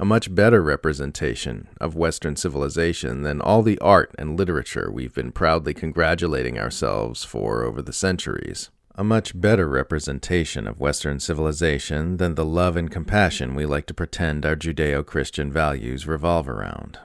A 0.00 0.04
much 0.04 0.32
better 0.32 0.62
representation 0.62 1.66
of 1.80 1.96
Western 1.96 2.36
civilization 2.36 3.22
than 3.22 3.40
all 3.40 3.62
the 3.62 3.80
art 3.80 4.14
and 4.16 4.38
literature 4.38 4.92
we've 4.92 5.12
been 5.12 5.32
proudly 5.32 5.74
congratulating 5.74 6.56
ourselves 6.56 7.24
for 7.24 7.64
over 7.64 7.82
the 7.82 7.92
centuries. 7.92 8.70
A 8.94 9.02
much 9.02 9.40
better 9.40 9.66
representation 9.66 10.68
of 10.68 10.78
Western 10.78 11.18
civilization 11.18 12.18
than 12.18 12.36
the 12.36 12.44
love 12.44 12.76
and 12.76 12.88
compassion 12.88 13.56
we 13.56 13.66
like 13.66 13.86
to 13.86 13.94
pretend 13.94 14.46
our 14.46 14.54
Judeo 14.54 15.04
Christian 15.04 15.50
values 15.50 16.06
revolve 16.06 16.48
around. 16.48 17.00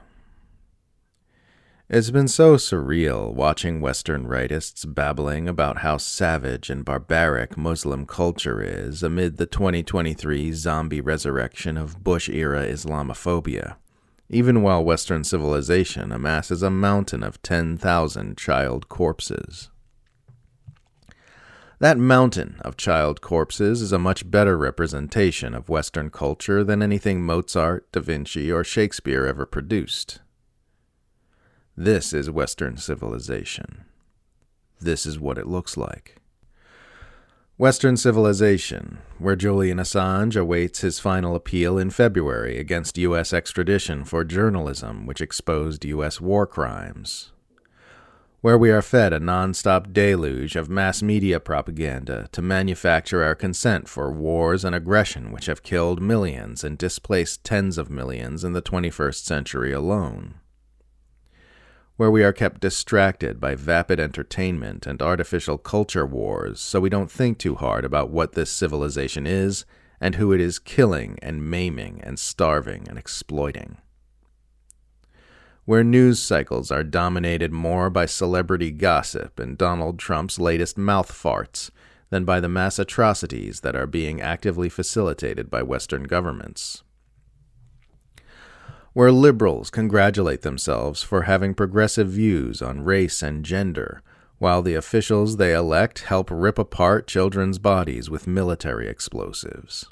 It's 1.86 2.10
been 2.10 2.28
so 2.28 2.56
surreal 2.56 3.34
watching 3.34 3.82
Western 3.82 4.26
rightists 4.26 4.86
babbling 4.86 5.46
about 5.46 5.80
how 5.80 5.98
savage 5.98 6.70
and 6.70 6.82
barbaric 6.82 7.58
Muslim 7.58 8.06
culture 8.06 8.62
is 8.62 9.02
amid 9.02 9.36
the 9.36 9.44
2023 9.44 10.50
zombie 10.52 11.02
resurrection 11.02 11.76
of 11.76 12.02
Bush 12.02 12.30
era 12.30 12.64
Islamophobia, 12.64 13.76
even 14.30 14.62
while 14.62 14.82
Western 14.82 15.24
civilization 15.24 16.10
amasses 16.10 16.62
a 16.62 16.70
mountain 16.70 17.22
of 17.22 17.42
10,000 17.42 18.38
child 18.38 18.88
corpses. 18.88 19.68
That 21.80 21.98
mountain 21.98 22.56
of 22.62 22.78
child 22.78 23.20
corpses 23.20 23.82
is 23.82 23.92
a 23.92 23.98
much 23.98 24.30
better 24.30 24.56
representation 24.56 25.54
of 25.54 25.68
Western 25.68 26.08
culture 26.08 26.64
than 26.64 26.82
anything 26.82 27.22
Mozart, 27.22 27.92
Da 27.92 28.00
Vinci, 28.00 28.50
or 28.50 28.64
Shakespeare 28.64 29.26
ever 29.26 29.44
produced. 29.44 30.20
This 31.76 32.12
is 32.12 32.30
Western 32.30 32.76
civilization. 32.76 33.84
This 34.80 35.06
is 35.06 35.18
what 35.18 35.38
it 35.38 35.48
looks 35.48 35.76
like. 35.76 36.18
Western 37.58 37.96
civilization, 37.96 38.98
where 39.18 39.34
Julian 39.34 39.78
Assange 39.78 40.40
awaits 40.40 40.82
his 40.82 41.00
final 41.00 41.34
appeal 41.34 41.76
in 41.76 41.90
February 41.90 42.58
against 42.58 42.98
U.S. 42.98 43.32
extradition 43.32 44.04
for 44.04 44.22
journalism 44.22 45.04
which 45.04 45.20
exposed 45.20 45.84
U.S. 45.84 46.20
war 46.20 46.46
crimes. 46.46 47.32
Where 48.40 48.58
we 48.58 48.70
are 48.70 48.82
fed 48.82 49.12
a 49.12 49.18
non-stop 49.18 49.92
deluge 49.92 50.54
of 50.54 50.70
mass 50.70 51.02
media 51.02 51.40
propaganda 51.40 52.28
to 52.30 52.40
manufacture 52.40 53.24
our 53.24 53.34
consent 53.34 53.88
for 53.88 54.12
wars 54.12 54.64
and 54.64 54.76
aggression 54.76 55.32
which 55.32 55.46
have 55.46 55.64
killed 55.64 56.00
millions 56.00 56.62
and 56.62 56.78
displaced 56.78 57.42
tens 57.42 57.78
of 57.78 57.90
millions 57.90 58.44
in 58.44 58.52
the 58.52 58.62
21st 58.62 59.24
century 59.24 59.72
alone 59.72 60.34
where 61.96 62.10
we 62.10 62.24
are 62.24 62.32
kept 62.32 62.60
distracted 62.60 63.40
by 63.40 63.54
vapid 63.54 64.00
entertainment 64.00 64.86
and 64.86 65.00
artificial 65.00 65.56
culture 65.56 66.04
wars 66.04 66.60
so 66.60 66.80
we 66.80 66.90
don't 66.90 67.10
think 67.10 67.38
too 67.38 67.54
hard 67.54 67.84
about 67.84 68.10
what 68.10 68.32
this 68.32 68.50
civilization 68.50 69.26
is 69.26 69.64
and 70.00 70.16
who 70.16 70.32
it 70.32 70.40
is 70.40 70.58
killing 70.58 71.18
and 71.22 71.48
maiming 71.48 72.00
and 72.02 72.18
starving 72.18 72.86
and 72.88 72.98
exploiting. 72.98 73.76
Where 75.64 75.84
news 75.84 76.20
cycles 76.20 76.70
are 76.70 76.84
dominated 76.84 77.52
more 77.52 77.88
by 77.88 78.06
celebrity 78.06 78.70
gossip 78.70 79.38
and 79.38 79.56
Donald 79.56 79.98
Trump's 79.98 80.38
latest 80.38 80.76
mouth 80.76 81.10
farts 81.10 81.70
than 82.10 82.24
by 82.24 82.38
the 82.38 82.48
mass 82.48 82.78
atrocities 82.78 83.60
that 83.60 83.74
are 83.74 83.86
being 83.86 84.20
actively 84.20 84.68
facilitated 84.68 85.48
by 85.48 85.62
Western 85.62 86.04
governments 86.04 86.83
where 88.94 89.10
liberals 89.10 89.70
congratulate 89.70 90.42
themselves 90.42 91.02
for 91.02 91.22
having 91.22 91.52
progressive 91.52 92.08
views 92.08 92.62
on 92.62 92.84
race 92.84 93.22
and 93.22 93.44
gender, 93.44 94.00
while 94.38 94.62
the 94.62 94.76
officials 94.76 95.36
they 95.36 95.52
elect 95.52 96.04
help 96.04 96.30
rip 96.30 96.58
apart 96.60 97.08
children's 97.08 97.58
bodies 97.58 98.08
with 98.08 98.28
military 98.28 98.88
explosives. 98.88 99.84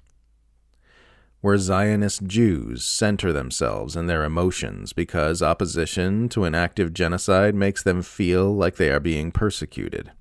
Where 1.40 1.58
Zionist 1.58 2.22
Jews 2.22 2.84
center 2.84 3.32
themselves 3.32 3.96
in 3.96 4.06
their 4.06 4.22
emotions 4.22 4.92
because 4.92 5.42
opposition 5.42 6.28
to 6.28 6.44
an 6.44 6.54
active 6.54 6.94
genocide 6.94 7.56
makes 7.56 7.82
them 7.82 8.02
feel 8.02 8.54
like 8.54 8.76
they 8.76 8.90
are 8.90 9.00
being 9.00 9.32
persecuted, 9.32 10.12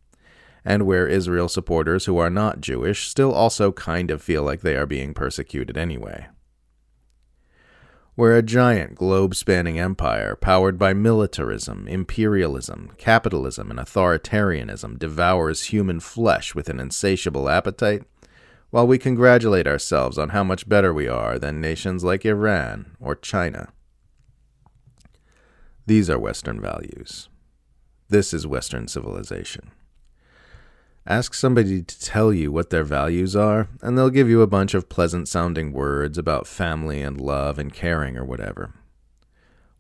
and 0.66 0.88
where 0.88 1.06
Israel 1.06 1.48
supporters 1.48 2.06
who 2.06 2.18
are 2.18 2.32
not 2.32 2.62
Jewish 2.62 3.08
still 3.08 3.32
also 3.32 3.72
kind 3.72 4.10
of 4.10 4.24
feel 4.24 4.42
like 4.42 4.62
they 4.62 4.76
are 4.76 4.88
being 4.88 5.14
persecuted 5.14 5.78
anyway 5.78 6.26
where 8.16 8.36
a 8.36 8.44
giant 8.44 8.96
globe 8.96 9.34
spanning 9.34 9.80
empire 9.80 10.36
powered 10.36 10.78
by 10.78 10.94
militarism, 10.94 11.88
imperialism, 11.88 12.92
capitalism, 12.98 13.72
and 13.72 13.80
authoritarianism 13.80 15.00
devours 15.00 15.66
human 15.66 16.00
flesh 16.00 16.54
with 16.54 16.70
an 16.70 16.80
insatiable 16.80 17.50
appetite, 17.50 18.04
while 18.70 18.86
we 18.86 18.98
congratulate 18.98 19.68
ourselves 19.68 20.18
on 20.18 20.30
how 20.30 20.44
much 20.44 20.68
better 20.68 20.94
we 20.94 21.08
are 21.08 21.40
than 21.40 21.62
nations 21.62 22.04
like 22.04 22.26
Iran 22.26 22.96
or 23.00 23.16
China. 23.16 23.72
These 25.86 26.10
are 26.10 26.20
Western 26.20 26.62
values. 26.62 27.30
This 28.10 28.34
is 28.34 28.46
Western 28.46 28.88
civilization. 28.88 29.72
Ask 31.08 31.34
somebody 31.34 31.82
to 31.82 32.00
tell 32.00 32.32
you 32.32 32.52
what 32.52 32.70
their 32.70 32.84
values 32.84 33.36
are, 33.36 33.70
and 33.82 33.98
they'll 33.98 34.12
give 34.12 34.30
you 34.30 34.42
a 34.42 34.48
bunch 34.48 34.76
of 34.76 34.90
pleasant 34.90 35.28
sounding 35.28 35.74
words 35.74 36.18
about 36.18 36.46
family 36.46 37.02
and 37.02 37.20
love 37.20 37.58
and 37.58 37.74
caring 37.74 38.18
or 38.18 38.24
whatever. 38.24 38.76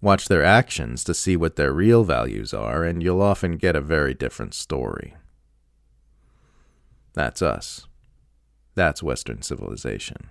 Watch 0.01 0.27
their 0.27 0.43
actions 0.43 1.03
to 1.03 1.13
see 1.13 1.37
what 1.37 1.57
their 1.57 1.71
real 1.71 2.03
values 2.03 2.55
are, 2.55 2.83
and 2.83 3.03
you'll 3.03 3.21
often 3.21 3.57
get 3.57 3.75
a 3.75 3.81
very 3.81 4.15
different 4.15 4.55
story. 4.55 5.15
That's 7.13 7.43
us. 7.43 7.85
That's 8.73 9.03
Western 9.03 9.43
civilization. 9.43 10.29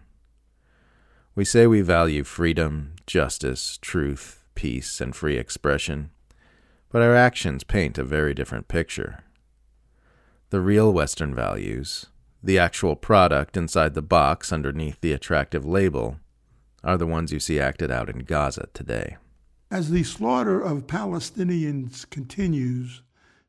We 1.36 1.44
say 1.44 1.68
we 1.68 1.82
value 1.82 2.24
freedom, 2.24 2.94
justice, 3.06 3.78
truth, 3.80 4.44
peace, 4.56 5.00
and 5.00 5.14
free 5.14 5.36
expression, 5.36 6.10
but 6.90 7.02
our 7.02 7.14
actions 7.14 7.62
paint 7.62 7.96
a 7.96 8.02
very 8.02 8.34
different 8.34 8.66
picture. 8.66 9.22
The 10.50 10.60
real 10.60 10.92
Western 10.92 11.32
values, 11.32 12.06
the 12.42 12.58
actual 12.58 12.96
product 12.96 13.56
inside 13.56 13.94
the 13.94 14.02
box 14.02 14.52
underneath 14.52 15.00
the 15.00 15.12
attractive 15.12 15.64
label, 15.64 16.18
are 16.82 16.96
the 16.96 17.06
ones 17.06 17.30
you 17.30 17.38
see 17.38 17.60
acted 17.60 17.92
out 17.92 18.10
in 18.10 18.24
Gaza 18.24 18.66
today. 18.74 19.16
As 19.70 19.90
the 19.90 20.02
slaughter 20.02 20.60
of 20.60 20.88
Palestinians 20.88 22.10
continues, 22.10 23.02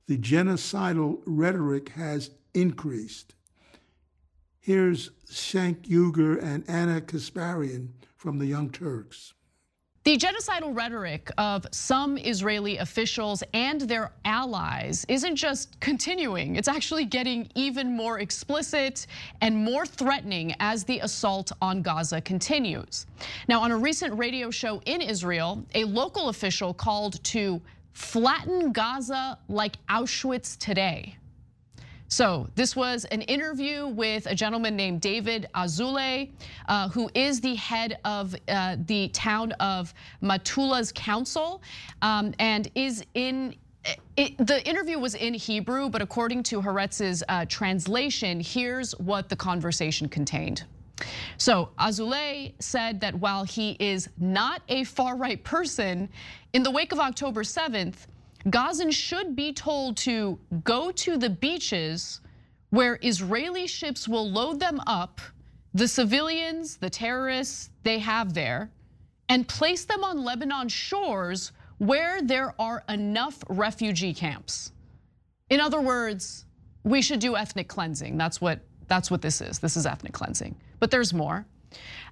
the 0.06 0.20
genocidal 0.20 1.24
rhetoric 1.26 1.90
has 1.90 2.30
increased. 2.54 3.34
Here's 4.60 5.10
Cenk 5.26 5.88
Uygur 5.88 6.40
and 6.40 6.64
Ana 6.70 7.02
Kasparian 7.02 7.94
from 8.16 8.38
the 8.38 8.46
Young 8.46 8.70
Turks. 8.70 9.34
The 10.04 10.18
genocidal 10.18 10.76
rhetoric 10.76 11.30
of 11.38 11.68
some 11.70 12.18
Israeli 12.18 12.78
officials 12.80 13.44
and 13.54 13.82
their 13.82 14.12
allies 14.26 15.06
isn't 15.08 15.36
just 15.36 15.80
continuing, 15.80 16.56
it's 16.56 16.68
actually 16.68 17.06
getting 17.06 17.48
even 17.54 17.96
more 17.96 18.18
explicit 18.18 19.06
and 19.42 19.56
more 19.56 19.86
threatening 19.86 20.56
as 20.60 20.84
the 20.86 20.98
assault 21.02 21.52
on 21.62 21.84
Gaza 21.84 22.20
continues. 22.22 23.06
Now, 23.48 23.62
on 23.62 23.70
a 23.70 23.78
recent 23.78 24.18
radio 24.18 24.50
show 24.50 24.82
in 24.88 25.02
Israel, 25.02 25.64
a 25.76 25.84
local 25.84 26.30
official 26.30 26.74
called 26.74 27.24
to 27.26 27.62
flatten 27.94 28.72
Gaza 28.72 29.38
like 29.50 29.76
Auschwitz 29.88 30.58
today. 30.58 31.16
So 32.12 32.50
this 32.56 32.76
was 32.76 33.06
an 33.06 33.21
interview 33.21 33.88
with 33.88 34.26
a 34.26 34.36
gentleman 34.36 34.76
named 34.76 35.00
David 35.00 35.47
Azoulay, 35.56 36.32
uh, 36.67 36.89
who 36.89 37.10
is 37.15 37.39
the 37.39 37.56
head 37.56 38.00
of 38.04 38.36
uh, 38.50 38.76
the 38.86 39.08
town 39.10 39.54
of 39.54 39.93
Metula's 40.21 40.91
council, 40.91 41.62
um, 42.02 42.34
and 42.38 42.69
is 42.76 43.06
in 43.13 43.56
it, 44.17 44.38
the 44.45 44.62
interview 44.67 45.00
was 45.00 45.15
in 45.15 45.34
Hebrew, 45.34 45.89
but 45.89 46.02
according 46.02 46.43
to 46.43 46.62
Haaretz's 46.62 47.24
uh, 47.30 47.45
translation, 47.45 48.41
here's 48.41 48.91
what 49.00 49.30
the 49.30 49.36
conversation 49.38 50.10
contained. 50.10 50.65
So 51.38 51.69
Azoulay 51.80 52.54
said 52.60 53.00
that 53.02 53.15
while 53.15 53.45
he 53.45 53.78
is 53.80 54.10
not 54.19 54.62
a 54.67 54.84
far 54.84 55.15
right 55.15 55.41
person, 55.43 56.10
in 56.52 56.62
the 56.62 56.69
wake 56.69 56.91
of 56.91 57.00
October 57.00 57.43
7th, 57.43 58.06
Gazans 58.45 58.93
should 58.93 59.36
be 59.36 59.54
told 59.54 59.97
to 59.97 60.39
go 60.63 60.91
to 60.91 61.17
the 61.17 61.30
beaches 61.30 62.21
where 62.69 62.97
Israeli 63.01 63.67
ships 63.67 64.08
will 64.08 64.30
load 64.30 64.60
them 64.60 64.80
up, 64.88 65.21
the 65.73 65.88
civilians, 65.88 66.77
the 66.77 66.89
terrorists 66.89 67.69
they 67.84 67.99
have 67.99 68.34
there, 68.34 68.71
and 69.30 69.47
place 69.47 69.86
them 69.86 70.04
on 70.04 70.23
Lebanon 70.23 70.67
shores 70.69 71.51
where 71.77 72.21
there 72.21 72.54
are 72.60 72.84
enough 72.89 73.43
refugee 73.49 74.13
camps. 74.13 74.71
In 75.49 75.60
other 75.60 75.82
words, 75.82 76.45
we 76.84 77.01
should 77.01 77.19
do 77.19 77.36
ethnic 77.36 77.67
cleansing. 77.67 78.17
That's 78.17 78.41
what 78.41 78.60
that's 78.88 79.10
what 79.10 79.21
this 79.21 79.39
is. 79.39 79.60
This 79.60 79.77
is 79.77 79.86
ethnic 79.86 80.12
cleansing. 80.12 80.56
But 80.80 80.91
there's 80.91 81.13
more. 81.13 81.45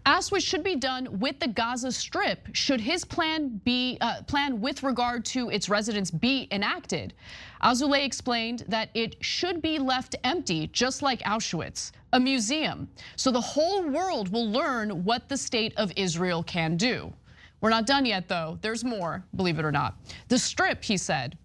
Asked 0.06 0.32
what 0.32 0.42
should 0.42 0.64
be 0.64 0.76
done 0.76 1.20
with 1.20 1.40
the 1.40 1.48
Gaza 1.48 1.92
Strip 1.92 2.48
should 2.54 2.82
his 2.82 3.04
plan 3.04 3.62
be 3.64 3.98
uh, 4.02 4.24
plan 4.24 4.62
with 4.62 4.82
regard 4.82 5.26
to 5.26 5.50
its 5.50 5.70
residents 5.70 6.10
be 6.10 6.48
enacted. 6.52 7.14
Azoulay 7.62 8.06
explained 8.06 8.64
that 8.68 8.90
it 8.94 9.18
should 9.24 9.62
be 9.62 9.78
left 9.78 10.16
empty, 10.24 10.68
just 10.68 11.02
like 11.02 11.22
Auschwitz, 11.24 11.92
a 12.14 12.20
museum, 12.20 12.88
so 13.18 13.30
the 13.32 13.42
whole 13.42 13.88
world 13.90 14.32
will 14.32 14.50
learn 14.50 15.04
what 15.04 15.28
the 15.28 15.38
state 15.38 15.74
of 15.76 15.92
Israel 15.96 16.44
can 16.44 16.78
do. 16.78 17.14
We're 17.62 17.70
not 17.70 17.86
done 17.86 18.06
yet, 18.06 18.30
though. 18.30 18.58
There's 18.62 18.86
more, 18.86 19.24
believe 19.36 19.60
it 19.60 19.66
or 19.66 19.72
not. 19.72 19.96
The 20.30 20.40
Strip, 20.40 20.84
he 20.84 20.96
said, 20.96 21.38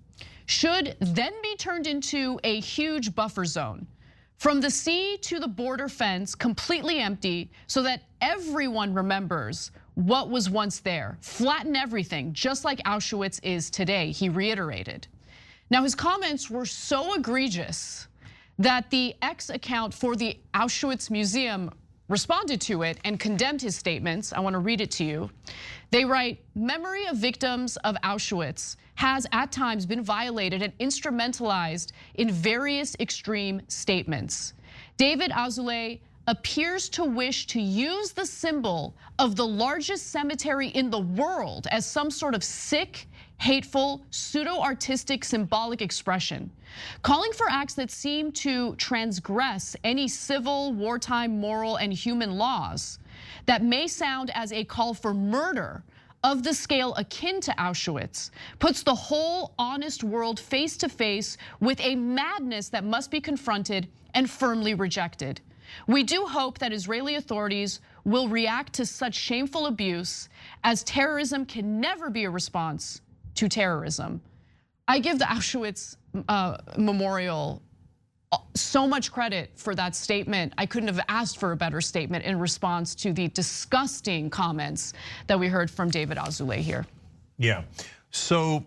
should 0.46 0.96
then 1.00 1.32
be 1.42 1.56
turned 1.56 1.86
into 1.86 2.38
a 2.44 2.60
huge 2.60 3.14
buffer 3.14 3.44
zone 3.44 3.86
from 4.44 4.60
the 4.60 4.68
sea 4.68 5.16
to 5.22 5.40
the 5.40 5.48
border 5.48 5.88
fence, 5.88 6.34
completely 6.34 6.98
empty, 6.98 7.50
so 7.66 7.82
that 7.82 8.02
everyone 8.20 8.92
remembers 8.92 9.70
what 9.94 10.28
was 10.28 10.50
once 10.50 10.80
there. 10.80 11.16
Flatten 11.22 11.74
everything, 11.74 12.30
just 12.34 12.62
like 12.62 12.78
Auschwitz 12.80 13.40
is 13.42 13.70
today, 13.70 14.10
he 14.10 14.28
reiterated. 14.28 15.06
Now, 15.70 15.82
his 15.82 15.94
comments 15.94 16.50
were 16.50 16.66
so 16.66 17.14
egregious 17.14 18.06
that 18.58 18.90
the 18.90 19.14
X 19.22 19.48
account 19.48 19.94
for 19.94 20.14
the 20.14 20.38
Auschwitz 20.52 21.10
Museum 21.10 21.70
responded 22.08 22.60
to 22.60 22.82
it 22.82 22.98
and 23.02 23.18
condemned 23.18 23.62
his 23.62 23.76
statements. 23.76 24.34
I 24.34 24.40
want 24.40 24.52
to 24.52 24.60
read 24.60 24.82
it 24.82 24.90
to 24.90 25.04
you. 25.04 25.30
They 25.90 26.04
write 26.04 26.44
Memory 26.54 27.06
of 27.06 27.16
victims 27.16 27.78
of 27.78 27.96
Auschwitz 28.04 28.76
has 28.94 29.26
at 29.32 29.52
times 29.52 29.86
been 29.86 30.02
violated 30.02 30.62
and 30.62 30.76
instrumentalized 30.78 31.92
in 32.14 32.30
various 32.30 32.96
extreme 33.00 33.60
statements. 33.68 34.54
David 34.96 35.30
Azoulay 35.32 36.00
appears 36.26 36.88
to 36.88 37.04
wish 37.04 37.46
to 37.46 37.60
use 37.60 38.12
the 38.12 38.24
symbol 38.24 38.94
of 39.18 39.36
the 39.36 39.46
largest 39.46 40.10
cemetery 40.10 40.68
in 40.68 40.90
the 40.90 41.00
world 41.00 41.66
as 41.70 41.84
some 41.84 42.10
sort 42.10 42.34
of 42.34 42.42
sick, 42.42 43.06
hateful, 43.38 44.02
pseudo 44.10 44.58
artistic 44.60 45.24
symbolic 45.24 45.82
expression, 45.82 46.50
calling 47.02 47.32
for 47.32 47.46
acts 47.50 47.74
that 47.74 47.90
seem 47.90 48.32
to 48.32 48.74
transgress 48.76 49.76
any 49.84 50.08
civil, 50.08 50.72
wartime, 50.72 51.38
moral, 51.38 51.76
and 51.76 51.92
human 51.92 52.38
laws 52.38 52.98
that 53.46 53.62
may 53.62 53.86
sound 53.86 54.30
as 54.34 54.52
a 54.52 54.64
call 54.64 54.94
for 54.94 55.12
murder 55.12 55.82
of 56.24 56.42
the 56.42 56.54
scale 56.54 56.94
akin 56.94 57.40
to 57.42 57.52
Auschwitz 57.52 58.30
puts 58.58 58.82
the 58.82 58.94
whole 58.94 59.54
honest 59.58 60.02
world 60.02 60.40
face 60.40 60.76
to 60.78 60.88
face 60.88 61.36
with 61.60 61.78
a 61.80 61.94
madness 61.94 62.70
that 62.70 62.82
must 62.82 63.10
be 63.10 63.20
confronted 63.20 63.86
and 64.14 64.28
firmly 64.28 64.72
rejected. 64.74 65.42
We 65.86 66.02
do 66.02 66.24
hope 66.24 66.58
that 66.58 66.72
Israeli 66.72 67.16
authorities 67.16 67.80
will 68.04 68.28
react 68.28 68.72
to 68.74 68.86
such 68.86 69.14
shameful 69.14 69.66
abuse 69.66 70.28
as 70.62 70.82
terrorism 70.84 71.44
can 71.44 71.80
never 71.80 72.08
be 72.08 72.24
a 72.24 72.30
response 72.30 73.02
to 73.34 73.48
terrorism. 73.48 74.22
I 74.88 75.00
give 75.00 75.18
the 75.18 75.26
Auschwitz 75.26 75.96
uh, 76.28 76.58
Memorial 76.78 77.62
so 78.54 78.86
much 78.86 79.12
credit 79.12 79.50
for 79.56 79.74
that 79.74 79.94
statement. 79.94 80.52
I 80.58 80.66
couldn't 80.66 80.88
have 80.88 81.04
asked 81.08 81.38
for 81.38 81.52
a 81.52 81.56
better 81.56 81.80
statement 81.80 82.24
in 82.24 82.38
response 82.38 82.94
to 82.96 83.12
the 83.12 83.28
disgusting 83.28 84.30
comments 84.30 84.92
that 85.26 85.38
we 85.38 85.48
heard 85.48 85.70
from 85.70 85.90
David 85.90 86.18
Azoulay 86.18 86.58
here. 86.58 86.86
Yeah. 87.38 87.62
So 88.10 88.64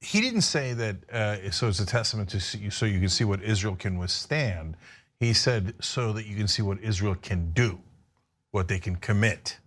he 0.00 0.20
didn't 0.20 0.42
say 0.42 0.72
that, 0.74 0.96
uh, 1.10 1.50
so 1.50 1.68
it's 1.68 1.80
a 1.80 1.86
testament 1.86 2.28
to 2.30 2.40
see, 2.40 2.70
so 2.70 2.86
you 2.86 3.00
can 3.00 3.08
see 3.08 3.24
what 3.24 3.42
Israel 3.42 3.76
can 3.76 3.98
withstand. 3.98 4.76
He 5.20 5.32
said 5.32 5.74
so 5.80 6.12
that 6.12 6.26
you 6.26 6.36
can 6.36 6.48
see 6.48 6.62
what 6.62 6.78
Israel 6.80 7.14
can 7.14 7.50
do, 7.52 7.78
what 8.50 8.68
they 8.68 8.78
can 8.78 8.96
commit. 8.96 9.58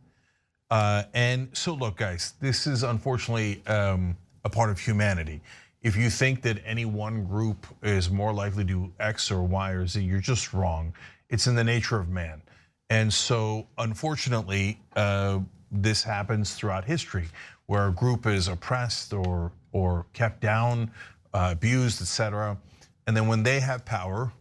Uh, 0.70 1.04
and 1.14 1.50
so, 1.54 1.74
look, 1.74 1.98
guys, 1.98 2.34
this 2.40 2.68
is 2.68 2.84
unfortunately 2.84 3.64
um, 3.66 4.16
a 4.44 4.50
part 4.50 4.70
of 4.70 4.80
humanity 4.80 5.42
if 5.82 5.96
you 5.96 6.10
think 6.10 6.42
that 6.42 6.62
any 6.66 6.86
one 6.86 7.26
group 7.26 7.66
is 7.82 8.10
more 8.10 8.34
likely 8.34 8.64
to 8.64 8.68
do 8.68 8.94
X 9.00 9.32
or 9.32 9.44
Y 9.44 9.72
or 9.72 9.88
Z, 9.88 10.02
you're 10.02 10.20
just 10.20 10.54
wrong. 10.54 10.94
It's 11.30 11.48
in 11.48 11.56
the 11.56 11.64
nature 11.64 12.00
of 12.00 12.10
man. 12.10 12.42
And 12.90 13.14
so, 13.14 13.68
unfortunately, 13.78 14.80
uh, 14.96 15.40
this 15.72 16.04
happens 16.04 16.56
throughout 16.56 16.84
history 16.84 17.26
where 17.68 17.88
a 17.88 17.92
group 17.92 18.26
is 18.26 18.48
oppressed 18.48 19.14
or, 19.14 19.52
or 19.72 20.06
kept 20.14 20.42
down, 20.42 20.92
uh, 21.34 21.50
abused, 21.52 22.02
etc. 22.02 22.58
And 23.06 23.16
then 23.16 23.28
when 23.28 23.44
they 23.44 23.60
have 23.60 23.86
power, 23.86 24.34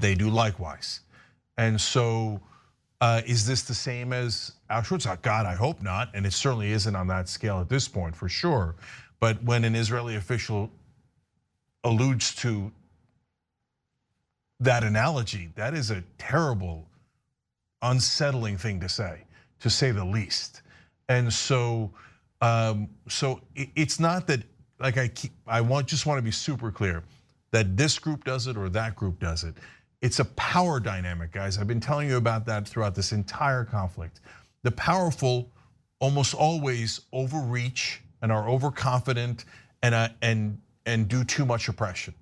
they 0.00 0.14
do 0.14 0.28
likewise. 0.28 1.00
And 1.56 1.80
so, 1.80 2.40
uh, 3.00 3.22
is 3.26 3.46
this 3.46 3.62
the 3.62 3.74
same 3.74 4.12
as 4.12 4.52
Auschwitz? 4.70 5.20
God, 5.22 5.46
I 5.46 5.54
hope 5.54 5.82
not. 5.82 6.10
And 6.14 6.26
it 6.26 6.32
certainly 6.32 6.72
isn't 6.72 6.94
on 6.94 7.06
that 7.08 7.28
scale 7.28 7.60
at 7.60 7.68
this 7.68 7.88
point, 7.88 8.14
for 8.14 8.28
sure. 8.28 8.74
But 9.20 9.42
when 9.42 9.64
an 9.64 9.74
Israeli 9.74 10.16
official 10.16 10.70
alludes 11.84 12.34
to 12.36 12.70
that 14.60 14.84
analogy, 14.84 15.50
that 15.54 15.74
is 15.74 15.90
a 15.90 16.02
terrible, 16.18 16.86
unsettling 17.82 18.56
thing 18.56 18.80
to 18.80 18.88
say, 18.88 19.22
to 19.60 19.70
say 19.70 19.90
the 19.90 20.04
least. 20.04 20.62
And 21.08 21.32
so, 21.32 21.90
um, 22.40 22.88
so 23.08 23.40
it's 23.54 24.00
not 24.00 24.26
that 24.26 24.42
like 24.78 24.98
I 24.98 25.08
keep, 25.08 25.32
I 25.46 25.60
want 25.60 25.86
just 25.86 26.06
want 26.06 26.18
to 26.18 26.22
be 26.22 26.30
super 26.30 26.70
clear 26.70 27.02
that 27.50 27.76
this 27.76 27.98
group 27.98 28.24
does 28.24 28.46
it 28.46 28.56
or 28.56 28.68
that 28.70 28.96
group 28.96 29.20
does 29.20 29.44
it. 29.44 29.54
It's 30.02 30.18
a 30.18 30.24
power 30.26 30.78
dynamic, 30.78 31.32
guys. 31.32 31.58
I've 31.58 31.66
been 31.66 31.80
telling 31.80 32.08
you 32.08 32.16
about 32.16 32.44
that 32.46 32.68
throughout 32.68 32.94
this 32.94 33.12
entire 33.12 33.64
conflict. 33.64 34.20
The 34.62 34.70
powerful 34.72 35.50
almost 36.00 36.34
always 36.34 37.00
overreach 37.12 38.02
and 38.22 38.32
are 38.32 38.48
overconfident 38.48 39.44
and 39.82 39.94
uh, 39.94 40.08
and 40.22 40.58
and 40.84 41.08
do 41.08 41.24
too 41.24 41.44
much 41.44 41.68
oppression, 41.68 42.14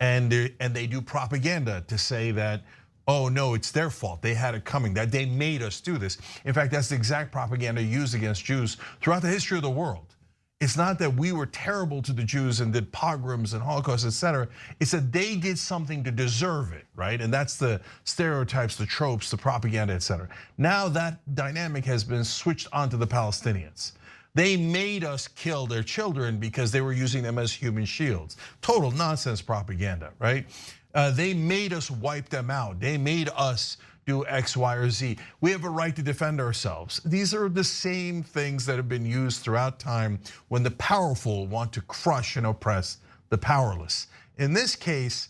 and 0.00 0.30
they 0.30 0.54
and 0.60 0.74
they 0.74 0.86
do 0.86 1.00
propaganda 1.00 1.84
to 1.88 1.98
say 1.98 2.30
that. 2.32 2.62
Oh 3.08 3.28
no, 3.28 3.54
it's 3.54 3.72
their 3.72 3.90
fault. 3.90 4.22
They 4.22 4.34
had 4.34 4.54
it 4.54 4.64
coming. 4.64 4.94
That 4.94 5.10
they 5.10 5.24
made 5.24 5.62
us 5.62 5.80
do 5.80 5.98
this. 5.98 6.18
In 6.44 6.52
fact, 6.52 6.70
that's 6.70 6.90
the 6.90 6.94
exact 6.94 7.32
propaganda 7.32 7.82
used 7.82 8.14
against 8.14 8.44
Jews 8.44 8.76
throughout 9.00 9.22
the 9.22 9.28
history 9.28 9.56
of 9.56 9.64
the 9.64 9.70
world. 9.70 10.14
It's 10.60 10.76
not 10.76 10.98
that 10.98 11.14
we 11.14 11.32
were 11.32 11.46
terrible 11.46 12.02
to 12.02 12.12
the 12.12 12.22
Jews 12.22 12.60
and 12.60 12.70
did 12.70 12.92
pogroms 12.92 13.54
and 13.54 13.62
Holocaust, 13.62 14.04
etc. 14.04 14.46
It's 14.78 14.90
that 14.90 15.10
they 15.10 15.34
did 15.34 15.58
something 15.58 16.04
to 16.04 16.10
deserve 16.10 16.74
it, 16.74 16.84
right? 16.94 17.18
And 17.18 17.32
that's 17.32 17.56
the 17.56 17.80
stereotypes, 18.04 18.76
the 18.76 18.84
tropes, 18.84 19.30
the 19.30 19.38
propaganda, 19.38 19.94
etc. 19.94 20.28
Now 20.58 20.86
that 20.90 21.34
dynamic 21.34 21.86
has 21.86 22.04
been 22.04 22.24
switched 22.24 22.68
onto 22.74 22.98
the 22.98 23.06
Palestinians. 23.06 23.92
They 24.34 24.56
made 24.56 25.04
us 25.04 25.28
kill 25.28 25.66
their 25.66 25.82
children 25.82 26.38
because 26.38 26.70
they 26.70 26.80
were 26.80 26.92
using 26.92 27.22
them 27.22 27.38
as 27.38 27.52
human 27.52 27.84
shields. 27.84 28.36
Total 28.62 28.90
nonsense 28.90 29.42
propaganda, 29.42 30.12
right? 30.18 30.46
Uh, 30.94 31.10
they 31.10 31.34
made 31.34 31.72
us 31.72 31.90
wipe 31.90 32.28
them 32.28 32.50
out. 32.50 32.80
They 32.80 32.96
made 32.98 33.28
us 33.36 33.76
do 34.06 34.26
X, 34.26 34.56
Y, 34.56 34.74
or 34.74 34.90
Z. 34.90 35.18
We 35.40 35.50
have 35.52 35.64
a 35.64 35.70
right 35.70 35.94
to 35.94 36.02
defend 36.02 36.40
ourselves. 36.40 37.00
These 37.04 37.34
are 37.34 37.48
the 37.48 37.64
same 37.64 38.22
things 38.22 38.66
that 38.66 38.76
have 38.76 38.88
been 38.88 39.06
used 39.06 39.42
throughout 39.42 39.78
time 39.78 40.18
when 40.48 40.62
the 40.62 40.70
powerful 40.72 41.46
want 41.46 41.72
to 41.74 41.80
crush 41.82 42.36
and 42.36 42.46
oppress 42.46 42.98
the 43.28 43.38
powerless. 43.38 44.08
In 44.38 44.52
this 44.52 44.74
case, 44.74 45.28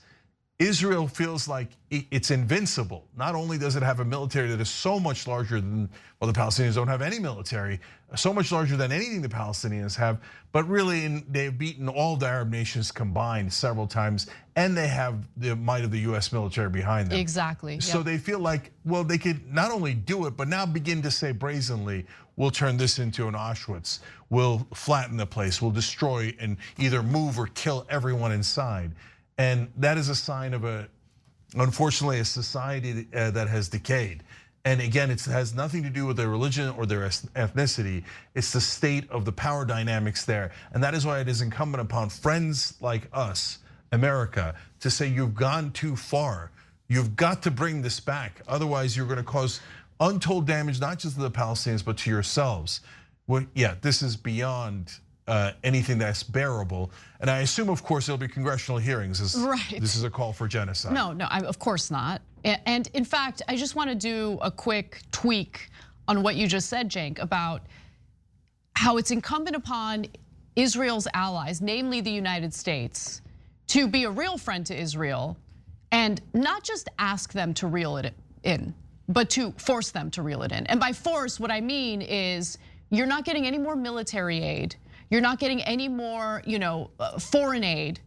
Israel 0.60 1.08
feels 1.08 1.48
like 1.48 1.68
it's 1.90 2.30
invincible. 2.30 3.06
Not 3.16 3.34
only 3.34 3.56
does 3.56 3.76
it 3.76 3.82
have 3.82 4.00
a 4.00 4.04
military 4.04 4.46
that 4.48 4.60
is 4.60 4.68
so 4.68 5.00
much 5.00 5.26
larger 5.26 5.58
than, 5.58 5.88
well, 6.20 6.30
the 6.30 6.38
Palestinians 6.38 6.74
don't 6.74 6.86
have 6.86 7.00
any 7.00 7.18
military, 7.18 7.80
so 8.14 8.34
much 8.34 8.52
larger 8.52 8.76
than 8.76 8.92
anything 8.92 9.22
the 9.22 9.28
Palestinians 9.28 9.96
have, 9.96 10.20
but 10.52 10.68
really 10.68 11.24
they've 11.30 11.56
beaten 11.56 11.88
all 11.88 12.14
the 12.14 12.26
Arab 12.26 12.50
nations 12.50 12.92
combined 12.92 13.50
several 13.50 13.86
times, 13.86 14.26
and 14.54 14.76
they 14.76 14.86
have 14.86 15.26
the 15.38 15.56
might 15.56 15.82
of 15.82 15.90
the 15.90 16.00
US 16.00 16.30
military 16.30 16.68
behind 16.68 17.10
them. 17.10 17.18
Exactly. 17.18 17.80
So 17.80 17.98
yep. 17.98 18.06
they 18.06 18.18
feel 18.18 18.38
like, 18.38 18.70
well, 18.84 19.02
they 19.02 19.16
could 19.16 19.50
not 19.50 19.70
only 19.70 19.94
do 19.94 20.26
it, 20.26 20.36
but 20.36 20.46
now 20.46 20.66
begin 20.66 21.00
to 21.02 21.10
say 21.10 21.32
brazenly, 21.32 22.04
we'll 22.36 22.50
turn 22.50 22.76
this 22.76 22.98
into 22.98 23.28
an 23.28 23.34
Auschwitz. 23.34 24.00
We'll 24.28 24.66
flatten 24.74 25.16
the 25.16 25.26
place, 25.26 25.62
we'll 25.62 25.70
destroy 25.70 26.36
and 26.38 26.58
either 26.78 27.02
move 27.02 27.38
or 27.38 27.46
kill 27.46 27.86
everyone 27.88 28.32
inside. 28.32 28.92
And 29.40 29.72
that 29.78 29.96
is 29.96 30.10
a 30.10 30.14
sign 30.14 30.52
of 30.52 30.64
a, 30.64 30.86
unfortunately, 31.54 32.18
a 32.18 32.26
society 32.26 33.08
uh, 33.16 33.30
that 33.30 33.48
has 33.48 33.70
decayed. 33.70 34.22
And 34.66 34.82
again, 34.82 35.10
it 35.10 35.22
has 35.24 35.54
nothing 35.54 35.82
to 35.82 35.88
do 35.88 36.04
with 36.04 36.18
their 36.18 36.28
religion 36.28 36.68
or 36.76 36.84
their 36.84 37.08
ethnicity. 37.08 38.04
It's 38.34 38.52
the 38.52 38.60
state 38.60 39.10
of 39.10 39.24
the 39.24 39.32
power 39.32 39.64
dynamics 39.64 40.26
there. 40.26 40.52
And 40.74 40.82
that 40.82 40.92
is 40.92 41.06
why 41.06 41.20
it 41.20 41.28
is 41.28 41.40
incumbent 41.40 41.80
upon 41.80 42.10
friends 42.10 42.74
like 42.82 43.08
us, 43.14 43.60
America, 43.92 44.54
to 44.80 44.90
say 44.90 45.06
you've 45.06 45.34
gone 45.34 45.72
too 45.72 45.96
far. 45.96 46.50
You've 46.88 47.16
got 47.16 47.42
to 47.44 47.50
bring 47.50 47.80
this 47.80 47.98
back. 47.98 48.42
Otherwise, 48.46 48.94
you're 48.94 49.06
going 49.06 49.16
to 49.16 49.22
cause 49.22 49.60
untold 50.00 50.46
damage, 50.46 50.82
not 50.82 50.98
just 50.98 51.14
to 51.14 51.22
the 51.22 51.30
Palestinians, 51.30 51.82
but 51.82 51.96
to 51.96 52.10
yourselves. 52.10 52.82
Well, 53.26 53.46
yeah, 53.54 53.76
this 53.80 54.02
is 54.02 54.18
beyond 54.18 54.92
Uh, 55.30 55.52
anything 55.62 55.96
that's 55.96 56.24
bearable. 56.24 56.90
And 57.20 57.30
I 57.30 57.38
assume, 57.42 57.70
of 57.70 57.84
course, 57.84 58.06
there'll 58.06 58.18
be 58.18 58.26
congressional 58.26 58.80
hearings. 58.80 59.20
This, 59.20 59.36
right. 59.36 59.80
This 59.80 59.94
is 59.94 60.02
a 60.02 60.10
call 60.10 60.32
for 60.32 60.48
genocide. 60.48 60.92
No, 60.92 61.12
no, 61.12 61.26
of 61.26 61.56
course 61.60 61.88
not. 61.88 62.20
And 62.42 62.90
in 62.94 63.04
fact, 63.04 63.40
I 63.46 63.54
just 63.54 63.76
want 63.76 63.90
to 63.90 63.94
do 63.94 64.40
a 64.42 64.50
quick 64.50 65.02
tweak 65.12 65.70
on 66.08 66.24
what 66.24 66.34
you 66.34 66.48
just 66.48 66.68
said, 66.68 66.90
Cenk, 66.90 67.20
about 67.20 67.62
how 68.74 68.96
it's 68.96 69.12
incumbent 69.12 69.54
upon 69.54 70.06
Israel's 70.56 71.06
allies, 71.14 71.60
namely 71.60 72.00
the 72.00 72.10
United 72.10 72.52
States, 72.52 73.22
to 73.68 73.86
be 73.86 74.02
a 74.04 74.10
real 74.10 74.36
friend 74.36 74.66
to 74.66 74.76
Israel 74.76 75.36
and 75.92 76.20
not 76.34 76.64
just 76.64 76.88
ask 76.98 77.32
them 77.32 77.54
to 77.54 77.68
reel 77.68 77.98
it 77.98 78.12
in, 78.42 78.74
but 79.08 79.30
to 79.30 79.52
force 79.58 79.92
them 79.92 80.10
to 80.10 80.22
reel 80.22 80.42
it 80.42 80.50
in. 80.50 80.66
And 80.66 80.80
by 80.80 80.92
force, 80.92 81.38
what 81.38 81.52
I 81.52 81.60
mean 81.60 82.02
is 82.02 82.58
you're 82.90 83.06
not 83.06 83.24
getting 83.24 83.46
any 83.46 83.58
more 83.58 83.76
military 83.76 84.42
aid 84.42 84.74
you're 85.10 85.20
not 85.20 85.38
getting 85.38 85.60
any 85.62 85.88
more, 85.88 86.42
you 86.46 86.58
know, 86.58 86.90
uh, 86.98 87.18
foreign 87.18 87.64
aid 87.64 88.00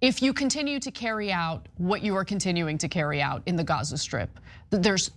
if 0.00 0.22
you 0.22 0.32
continue 0.32 0.80
to 0.80 0.90
carry 0.90 1.30
out 1.30 1.68
what 1.76 2.02
you 2.02 2.16
are 2.16 2.24
continuing 2.24 2.78
to 2.78 2.88
carry 2.88 3.20
out 3.20 3.42
in 3.46 3.56
the 3.56 3.64
Gaza 3.64 3.96
Strip. 3.96 4.40
There's 4.70 5.10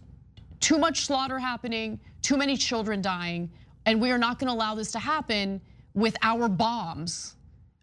too 0.59 0.77
much 0.77 1.05
slaughter 1.05 1.39
happening, 1.39 1.99
too 2.21 2.37
many 2.37 2.57
children 2.57 3.01
dying, 3.01 3.49
and 3.85 4.01
we 4.01 4.11
are 4.11 4.17
not 4.17 4.39
going 4.39 4.47
to 4.47 4.53
allow 4.53 4.75
this 4.75 4.91
to 4.91 4.99
happen 4.99 5.61
with 5.93 6.15
our 6.21 6.47
bombs. 6.47 7.35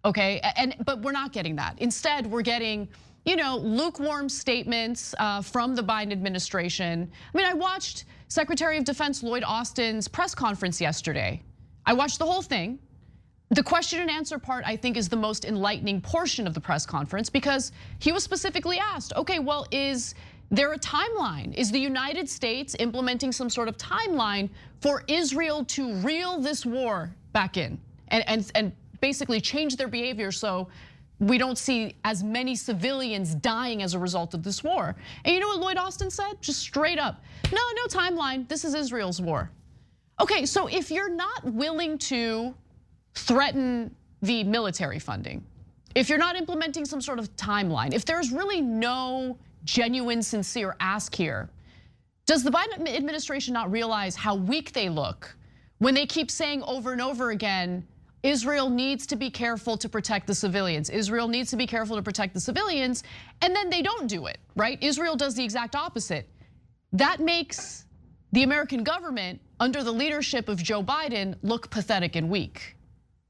Okay? 0.04 0.40
And 0.56 0.76
but 0.84 1.00
we're 1.02 1.12
not 1.12 1.32
getting 1.32 1.56
that. 1.56 1.78
Instead, 1.78 2.26
we're 2.26 2.42
getting 2.42 2.88
you 3.24 3.36
know, 3.36 3.56
lukewarm 3.58 4.28
statements 4.28 5.14
uh, 5.18 5.40
from 5.40 5.76
the 5.76 5.82
Biden 5.82 6.10
administration. 6.10 7.10
I 7.32 7.36
mean, 7.36 7.46
I 7.46 7.54
watched 7.54 8.04
Secretary 8.28 8.78
of 8.78 8.84
Defense 8.84 9.22
Lloyd 9.22 9.44
Austin's 9.46 10.08
press 10.08 10.34
conference 10.34 10.80
yesterday. 10.80 11.40
I 11.86 11.92
watched 11.92 12.18
the 12.18 12.26
whole 12.26 12.42
thing. 12.42 12.78
The 13.52 13.62
question 13.62 14.00
and 14.00 14.10
answer 14.10 14.38
part, 14.38 14.64
I 14.66 14.76
think, 14.76 14.96
is 14.96 15.10
the 15.10 15.16
most 15.16 15.44
enlightening 15.44 16.00
portion 16.00 16.46
of 16.46 16.54
the 16.54 16.60
press 16.60 16.86
conference 16.86 17.28
because 17.28 17.70
he 17.98 18.10
was 18.10 18.24
specifically 18.24 18.78
asked, 18.78 19.12
okay, 19.14 19.40
well, 19.40 19.66
is 19.70 20.14
there 20.50 20.72
a 20.72 20.78
timeline? 20.78 21.52
Is 21.52 21.70
the 21.70 21.78
United 21.78 22.30
States 22.30 22.74
implementing 22.78 23.30
some 23.30 23.50
sort 23.50 23.68
of 23.68 23.76
timeline 23.76 24.48
for 24.80 25.04
Israel 25.06 25.66
to 25.66 25.92
reel 25.96 26.38
this 26.38 26.64
war 26.64 27.14
back 27.34 27.58
in 27.58 27.78
and, 28.08 28.24
and, 28.26 28.50
and 28.54 28.72
basically 29.02 29.38
change 29.38 29.76
their 29.76 29.88
behavior 29.88 30.32
so 30.32 30.68
we 31.18 31.36
don't 31.36 31.58
see 31.58 31.94
as 32.04 32.24
many 32.24 32.56
civilians 32.56 33.34
dying 33.34 33.82
as 33.82 33.92
a 33.92 33.98
result 33.98 34.32
of 34.32 34.42
this 34.42 34.64
war? 34.64 34.96
And 35.26 35.34
you 35.34 35.40
know 35.40 35.48
what 35.48 35.60
Lloyd 35.60 35.76
Austin 35.76 36.10
said? 36.10 36.40
Just 36.40 36.60
straight 36.60 36.98
up, 36.98 37.22
no, 37.52 37.60
no 37.76 37.84
timeline. 37.84 38.48
This 38.48 38.64
is 38.64 38.74
Israel's 38.74 39.20
war. 39.20 39.50
Okay, 40.20 40.46
so 40.46 40.68
if 40.68 40.90
you're 40.90 41.14
not 41.14 41.44
willing 41.44 41.98
to 41.98 42.54
threaten 43.14 43.94
the 44.22 44.44
military 44.44 44.98
funding, 44.98 45.44
if 45.94 46.08
you're 46.08 46.18
not 46.18 46.36
implementing 46.36 46.84
some 46.84 47.00
sort 47.00 47.18
of 47.18 47.34
timeline, 47.36 47.92
if 47.92 48.04
there's 48.04 48.32
really 48.32 48.60
no 48.60 49.36
genuine, 49.64 50.22
sincere 50.22 50.76
ask 50.80 51.14
here, 51.14 51.50
does 52.24 52.42
the 52.42 52.50
Biden 52.50 52.88
administration 52.88 53.52
not 53.52 53.70
realize 53.70 54.14
how 54.14 54.34
weak 54.34 54.72
they 54.72 54.88
look 54.88 55.36
when 55.78 55.94
they 55.94 56.06
keep 56.06 56.30
saying 56.30 56.62
over 56.62 56.92
and 56.92 57.02
over 57.02 57.30
again, 57.30 57.84
Israel 58.22 58.70
needs 58.70 59.04
to 59.08 59.16
be 59.16 59.28
careful 59.28 59.76
to 59.76 59.88
protect 59.88 60.28
the 60.28 60.34
civilians. 60.34 60.88
Israel 60.88 61.26
needs 61.26 61.50
to 61.50 61.56
be 61.56 61.66
careful 61.66 61.96
to 61.96 62.02
protect 62.02 62.34
the 62.34 62.40
civilians, 62.40 63.02
and 63.40 63.54
then 63.54 63.68
they 63.68 63.82
don't 63.82 64.06
do 64.06 64.26
it, 64.26 64.38
right? 64.54 64.78
Israel 64.80 65.16
does 65.16 65.34
the 65.34 65.42
exact 65.42 65.74
opposite. 65.74 66.28
That 66.92 67.18
makes 67.18 67.86
the 68.30 68.44
American 68.44 68.84
government, 68.84 69.40
under 69.58 69.82
the 69.82 69.90
leadership 69.90 70.48
of 70.48 70.62
Joe 70.62 70.82
Biden, 70.84 71.34
look 71.42 71.68
pathetic 71.68 72.14
and 72.14 72.30
weak. 72.30 72.76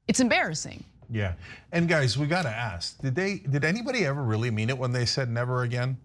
It's 0.07 0.19
embarrassing. 0.19 0.83
Yeah, 1.09 1.33
and 1.71 1.87
guys, 1.87 2.17
we 2.17 2.27
got 2.27 2.43
to 2.43 2.49
ask: 2.49 2.99
Did 3.01 3.15
they? 3.15 3.39
Did 3.39 3.63
anybody 3.63 4.05
ever 4.05 4.23
really 4.23 4.51
mean 4.51 4.69
it 4.69 4.77
when 4.77 4.91
they 4.91 5.05
said 5.05 5.29
never 5.29 5.63
again? 5.63 5.97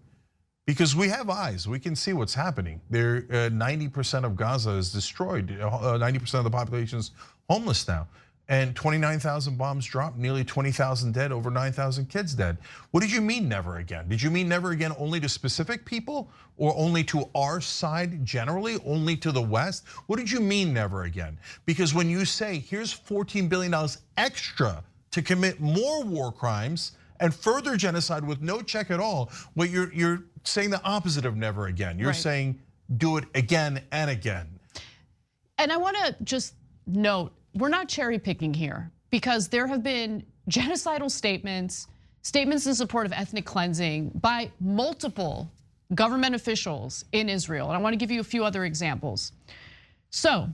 Because 0.65 0.95
we 0.95 1.09
have 1.09 1.31
eyes, 1.31 1.67
we 1.67 1.79
can 1.79 1.95
see 1.95 2.13
what's 2.13 2.35
happening. 2.35 2.79
There, 2.91 3.23
90% 3.23 4.23
uh, 4.23 4.27
of 4.27 4.35
Gaza 4.35 4.69
is 4.73 4.91
destroyed. 4.93 5.47
90% 5.47 6.35
uh, 6.35 6.37
of 6.37 6.43
the 6.43 6.51
population 6.51 6.99
is 6.99 7.09
homeless 7.49 7.87
now 7.87 8.07
and 8.49 8.75
29,000 8.75 9.59
bombs 9.59 9.85
dropped, 9.85 10.17
nearly 10.17 10.43
20,000 10.43 11.13
dead, 11.13 11.31
over 11.31 11.51
9,000 11.51 12.07
kids 12.09 12.33
dead. 12.33 12.57
What 12.89 13.01
did 13.01 13.11
you 13.11 13.21
mean 13.21 13.47
never 13.47 13.77
again? 13.77 14.09
Did 14.09 14.23
you 14.23 14.31
mean 14.31 14.49
never 14.49 14.71
again 14.71 14.91
only 14.97 15.19
to 15.19 15.29
specific 15.29 15.85
people 15.85 16.31
or 16.57 16.75
only 16.75 17.03
to 17.05 17.29
our 17.35 17.61
side 17.61 18.25
generally, 18.25 18.77
only 18.85 19.15
to 19.17 19.31
the 19.31 19.41
West? 19.41 19.87
What 20.07 20.17
did 20.17 20.31
you 20.31 20.39
mean 20.39 20.73
never 20.73 21.03
again? 21.03 21.37
Because 21.67 21.93
when 21.93 22.09
you 22.09 22.25
say 22.25 22.57
here's 22.57 22.91
$14 22.91 23.47
billion 23.47 23.73
extra 24.17 24.83
to 25.11 25.21
commit 25.21 25.59
more 25.61 26.03
war 26.03 26.31
crimes 26.31 26.93
and 27.19 27.33
further 27.35 27.77
genocide 27.77 28.25
with 28.25 28.41
no 28.41 28.63
check 28.63 28.89
at 28.89 28.99
all, 28.99 29.31
what 29.53 29.69
you're, 29.69 29.93
you're 29.93 30.23
saying 30.43 30.71
the 30.71 30.83
opposite 30.83 31.25
of 31.25 31.37
never 31.37 31.67
again. 31.67 31.99
You're 31.99 32.07
right. 32.07 32.15
saying 32.15 32.59
do 32.97 33.17
it 33.17 33.25
again 33.35 33.83
and 33.91 34.09
again. 34.09 34.47
And 35.59 35.71
I 35.71 35.77
wanna 35.77 36.15
just 36.23 36.55
note 36.87 37.33
we're 37.53 37.69
not 37.69 37.87
cherry 37.87 38.19
picking 38.19 38.53
here 38.53 38.91
because 39.09 39.47
there 39.47 39.67
have 39.67 39.83
been 39.83 40.25
genocidal 40.49 41.09
statements, 41.09 41.87
statements 42.21 42.65
in 42.67 42.75
support 42.75 43.05
of 43.05 43.13
ethnic 43.13 43.45
cleansing 43.45 44.11
by 44.15 44.51
multiple 44.59 45.51
government 45.95 46.35
officials 46.35 47.05
in 47.11 47.29
Israel. 47.29 47.67
And 47.67 47.77
I 47.77 47.81
want 47.81 47.93
to 47.93 47.97
give 47.97 48.11
you 48.11 48.19
a 48.19 48.23
few 48.23 48.43
other 48.43 48.65
examples. 48.65 49.31
So, 50.09 50.49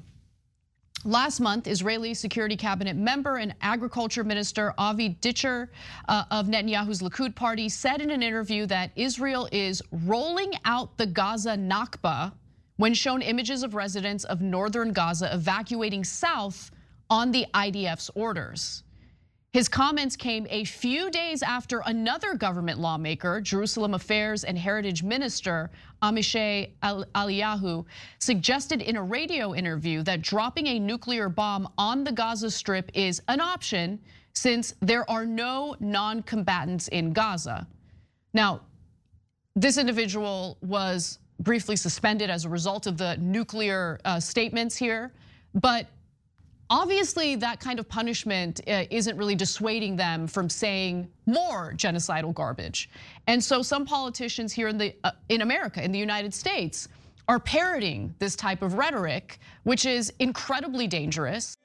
Last 1.05 1.39
month, 1.39 1.67
Israeli 1.67 2.15
Security 2.15 2.57
Cabinet 2.57 2.95
member 2.95 3.38
and 3.38 3.53
Agriculture 3.61 4.24
Minister 4.24 4.74
Avi 4.80 5.09
Dichter 5.09 5.70
uh, 6.09 6.24
of 6.32 6.47
Netanyahu's 6.47 6.99
Likud 7.03 7.36
party 7.36 7.70
said 7.70 8.01
in 8.01 8.09
an 8.09 8.24
interview 8.24 8.65
that 8.65 8.89
Israel 8.95 9.47
is 9.51 9.84
rolling 9.91 10.53
out 10.65 10.97
the 10.97 11.05
Gaza 11.05 11.51
Nakba 11.51 12.34
when 12.78 12.95
shown 12.95 13.22
images 13.22 13.61
of 13.61 13.76
residents 13.76 14.24
of 14.24 14.41
northern 14.41 14.93
Gaza 14.93 15.32
evacuating 15.32 16.03
south 16.03 16.72
on 17.10 17.32
the 17.32 17.45
IDF's 17.53 18.10
orders. 18.16 18.84
His 19.56 19.70
comments 19.70 20.18
came 20.18 20.45
a 20.49 20.66
few 20.66 21.10
days 21.10 21.41
after 21.41 21.82
another 21.86 22.34
government 22.34 22.78
lawmaker, 22.78 23.39
Jerusalem 23.39 23.93
Affairs 23.93 24.43
and 24.43 24.58
Heritage 24.58 25.01
Minister 25.01 25.72
Amichai 26.03 26.72
Eliyahu, 26.84 27.86
suggested 28.20 28.82
in 28.82 28.97
a 28.97 29.01
radio 29.01 29.56
interview 29.56 30.03
that 30.03 30.22
dropping 30.22 30.68
a 30.68 30.78
nuclear 30.78 31.30
bomb 31.30 31.70
on 31.78 32.03
the 32.03 32.12
Gaza 32.12 32.51
Strip 32.51 32.91
is 32.93 33.22
an 33.30 33.39
option 33.39 33.97
since 34.34 34.74
there 34.82 35.10
are 35.10 35.26
no 35.26 35.74
non 35.80 36.22
combatants 36.24 36.89
in 36.89 37.14
Gaza. 37.14 37.66
Now, 38.34 38.60
this 39.56 39.78
individual 39.78 40.58
was 40.62 41.20
briefly 41.39 41.78
suspended 41.78 42.30
as 42.30 42.43
a 42.43 42.49
result 42.49 42.88
of 42.88 42.97
the 42.97 43.16
nuclear 43.22 44.01
uh, 44.03 44.20
statements 44.20 44.76
here, 44.76 45.14
but 45.53 45.88
obviously 46.70 47.36
that 47.36 47.59
kind 47.59 47.80
of 47.80 47.88
punishment 47.88 48.61
uh, 48.68 48.84
isn't 48.89 49.18
really 49.18 49.36
dissuading 49.36 49.95
them 49.95 50.28
from 50.28 50.49
saying 50.49 51.07
more 51.26 51.74
genocidal 51.74 52.34
garbage. 52.34 52.89
And 53.28 53.43
so 53.43 53.61
some 53.61 53.86
politicians 53.86 54.53
here 54.53 54.68
in 54.68 54.78
the 54.78 54.95
uh, 55.03 55.11
in 55.30 55.41
America, 55.41 55.84
in 55.84 55.91
the 55.91 55.99
United 55.99 56.34
States, 56.34 56.88
are 57.28 57.39
parroting 57.39 58.13
this 58.20 58.36
type 58.36 58.61
of 58.61 58.76
rhetoric, 58.76 59.39
which 59.63 59.86
is 59.86 60.13
incredibly 60.20 60.88
dangerous. 60.88 61.55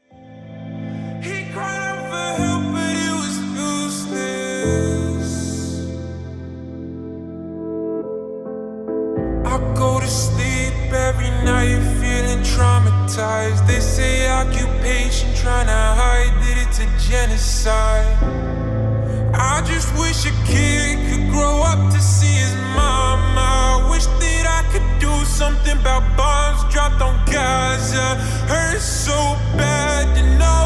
go 9.76 9.98
to 9.98 10.06
sleep 10.06 10.74
every 10.92 11.30
night 11.42 11.99
traumatized. 12.40 13.66
They 13.66 13.80
say 13.80 14.28
occupation 14.28 15.32
trying 15.34 15.66
to 15.66 15.72
hide 15.72 16.34
that 16.42 16.56
it's 16.64 16.78
a 16.78 16.88
genocide. 17.10 18.16
I 19.34 19.62
just 19.66 19.92
wish 19.98 20.26
a 20.26 20.34
kid 20.46 20.98
could 21.08 21.30
grow 21.30 21.62
up 21.62 21.92
to 21.92 22.00
see 22.00 22.34
his 22.44 22.54
mama. 22.74 23.88
Wish 23.90 24.06
that 24.06 24.44
I 24.46 24.62
could 24.72 24.88
do 24.98 25.12
something 25.24 25.78
about 25.78 26.04
bombs 26.16 26.62
dropped 26.72 27.00
on 27.00 27.16
Gaza. 27.26 28.16
Hurts 28.48 28.84
so 28.84 29.18
bad 29.56 30.16
to 30.16 30.38
know. 30.38 30.59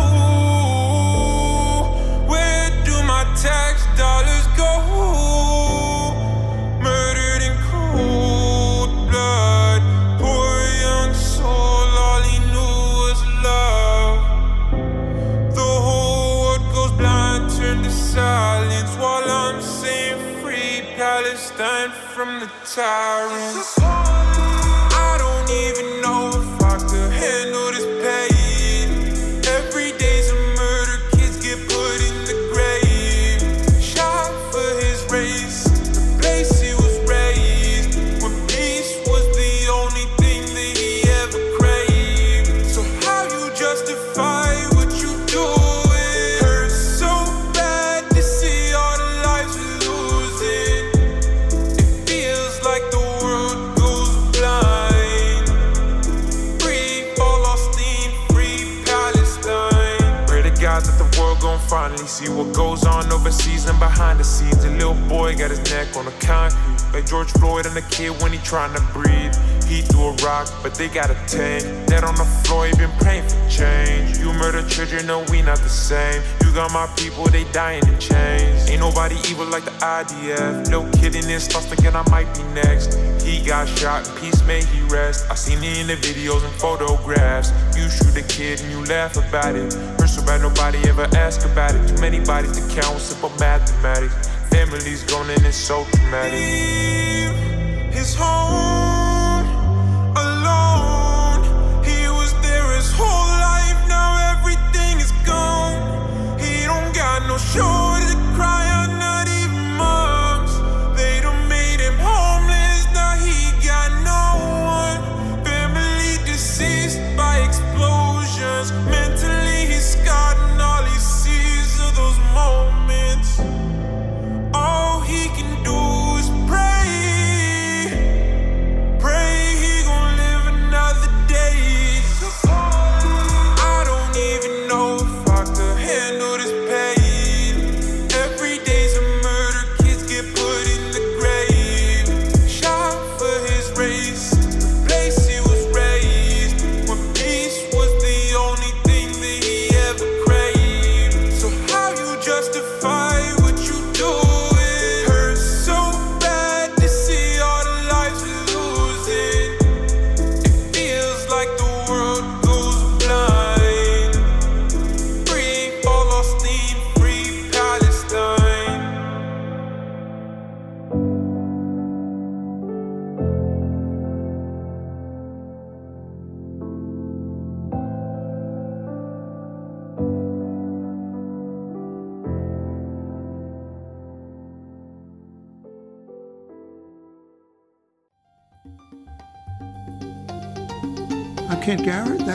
From 22.15 22.39
the 22.39 22.47
tyrants. 22.65 23.74
Finally 61.75 62.07
see 62.07 62.29
what 62.29 62.55
goes 62.55 62.85
on 62.85 63.11
overseas 63.11 63.69
and 63.69 63.77
behind 63.81 64.21
the 64.21 64.23
scenes. 64.23 64.63
A 64.63 64.71
little 64.71 64.95
boy 65.09 65.35
got 65.35 65.51
his 65.51 65.59
neck 65.73 65.97
on 65.97 66.05
the 66.05 66.13
concrete. 66.21 66.55
Like 66.93 67.05
George 67.05 67.33
Floyd 67.33 67.67
and 67.67 67.75
the 67.75 67.83
kid 67.91 68.13
when 68.23 68.31
he 68.31 68.39
trying 68.39 68.73
to 68.77 68.81
breathe. 68.93 69.35
He 69.75 69.83
threw 69.83 70.05
a 70.05 70.13
rock, 70.23 70.47
but 70.63 70.77
they 70.77 70.87
got 70.87 71.11
a 71.11 71.19
tank. 71.27 71.65
Dead 71.89 72.05
on 72.05 72.15
the 72.15 72.25
floor, 72.47 72.65
he 72.65 72.73
been 72.77 72.95
praying 73.01 73.29
for 73.29 73.51
change. 73.51 74.19
You 74.19 74.33
murder 74.33 74.63
children, 74.69 75.05
no, 75.05 75.25
we 75.31 75.43
not 75.43 75.59
the 75.59 75.69
same. 75.69 76.23
You 76.45 76.55
got 76.55 76.73
my 76.73 76.87
people, 76.95 77.25
they 77.25 77.43
dying 77.51 77.85
in 77.89 77.99
chains. 77.99 78.71
Ain't 78.71 78.79
nobody 78.79 79.17
evil 79.29 79.47
like 79.47 79.65
the 79.65 79.73
IDF. 79.83 80.71
No 80.71 80.89
kidding, 80.93 81.29
it's 81.29 81.53
lost 81.53 81.73
again, 81.73 81.97
I 81.97 82.09
might 82.09 82.33
be 82.37 82.45
next. 82.55 82.95
He 83.21 83.45
got 83.45 83.67
shot, 83.67 84.09
peace 84.21 84.47
may 84.47 84.63
he 84.63 84.81
rest. 84.95 85.29
I 85.29 85.35
seen 85.35 85.59
it 85.65 85.77
in 85.79 85.89
the 85.89 85.97
videos 85.97 86.45
and 86.45 86.55
photographs. 86.55 87.51
You 87.77 87.91
shoot 87.91 88.17
a 88.17 88.23
kid 88.29 88.61
and 88.61 88.71
you 88.71 88.85
laugh 88.85 89.17
about 89.17 89.57
it. 89.57 89.73
So 90.07 90.25
bad, 90.25 90.43
nobody 90.43 90.79
ever 90.87 91.09
ask 91.17 91.45
about 91.45 91.75
it. 91.75 91.89
Too 91.89 92.01
many 92.01 92.21
bodies 92.21 92.53
to 92.53 92.81
count 92.81 92.95
with 92.95 93.03
simple 93.03 93.33
mathematics. 93.41 94.29
Families 94.51 95.03
gone 95.11 95.29
and 95.31 95.45
it's 95.45 95.57
so 95.57 95.85
traumatic. 95.91 97.35
His 97.93 98.15
home 98.15 98.84
got 107.55 107.84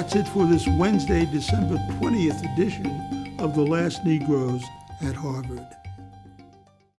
That's 0.09 0.27
it 0.27 0.33
for 0.33 0.47
this 0.47 0.67
Wednesday, 0.67 1.23
December 1.23 1.75
20th 1.99 2.53
edition 2.53 3.35
of 3.37 3.53
The 3.53 3.61
Last 3.61 4.03
Negroes 4.03 4.63
at 5.03 5.13
Harvard. 5.13 5.78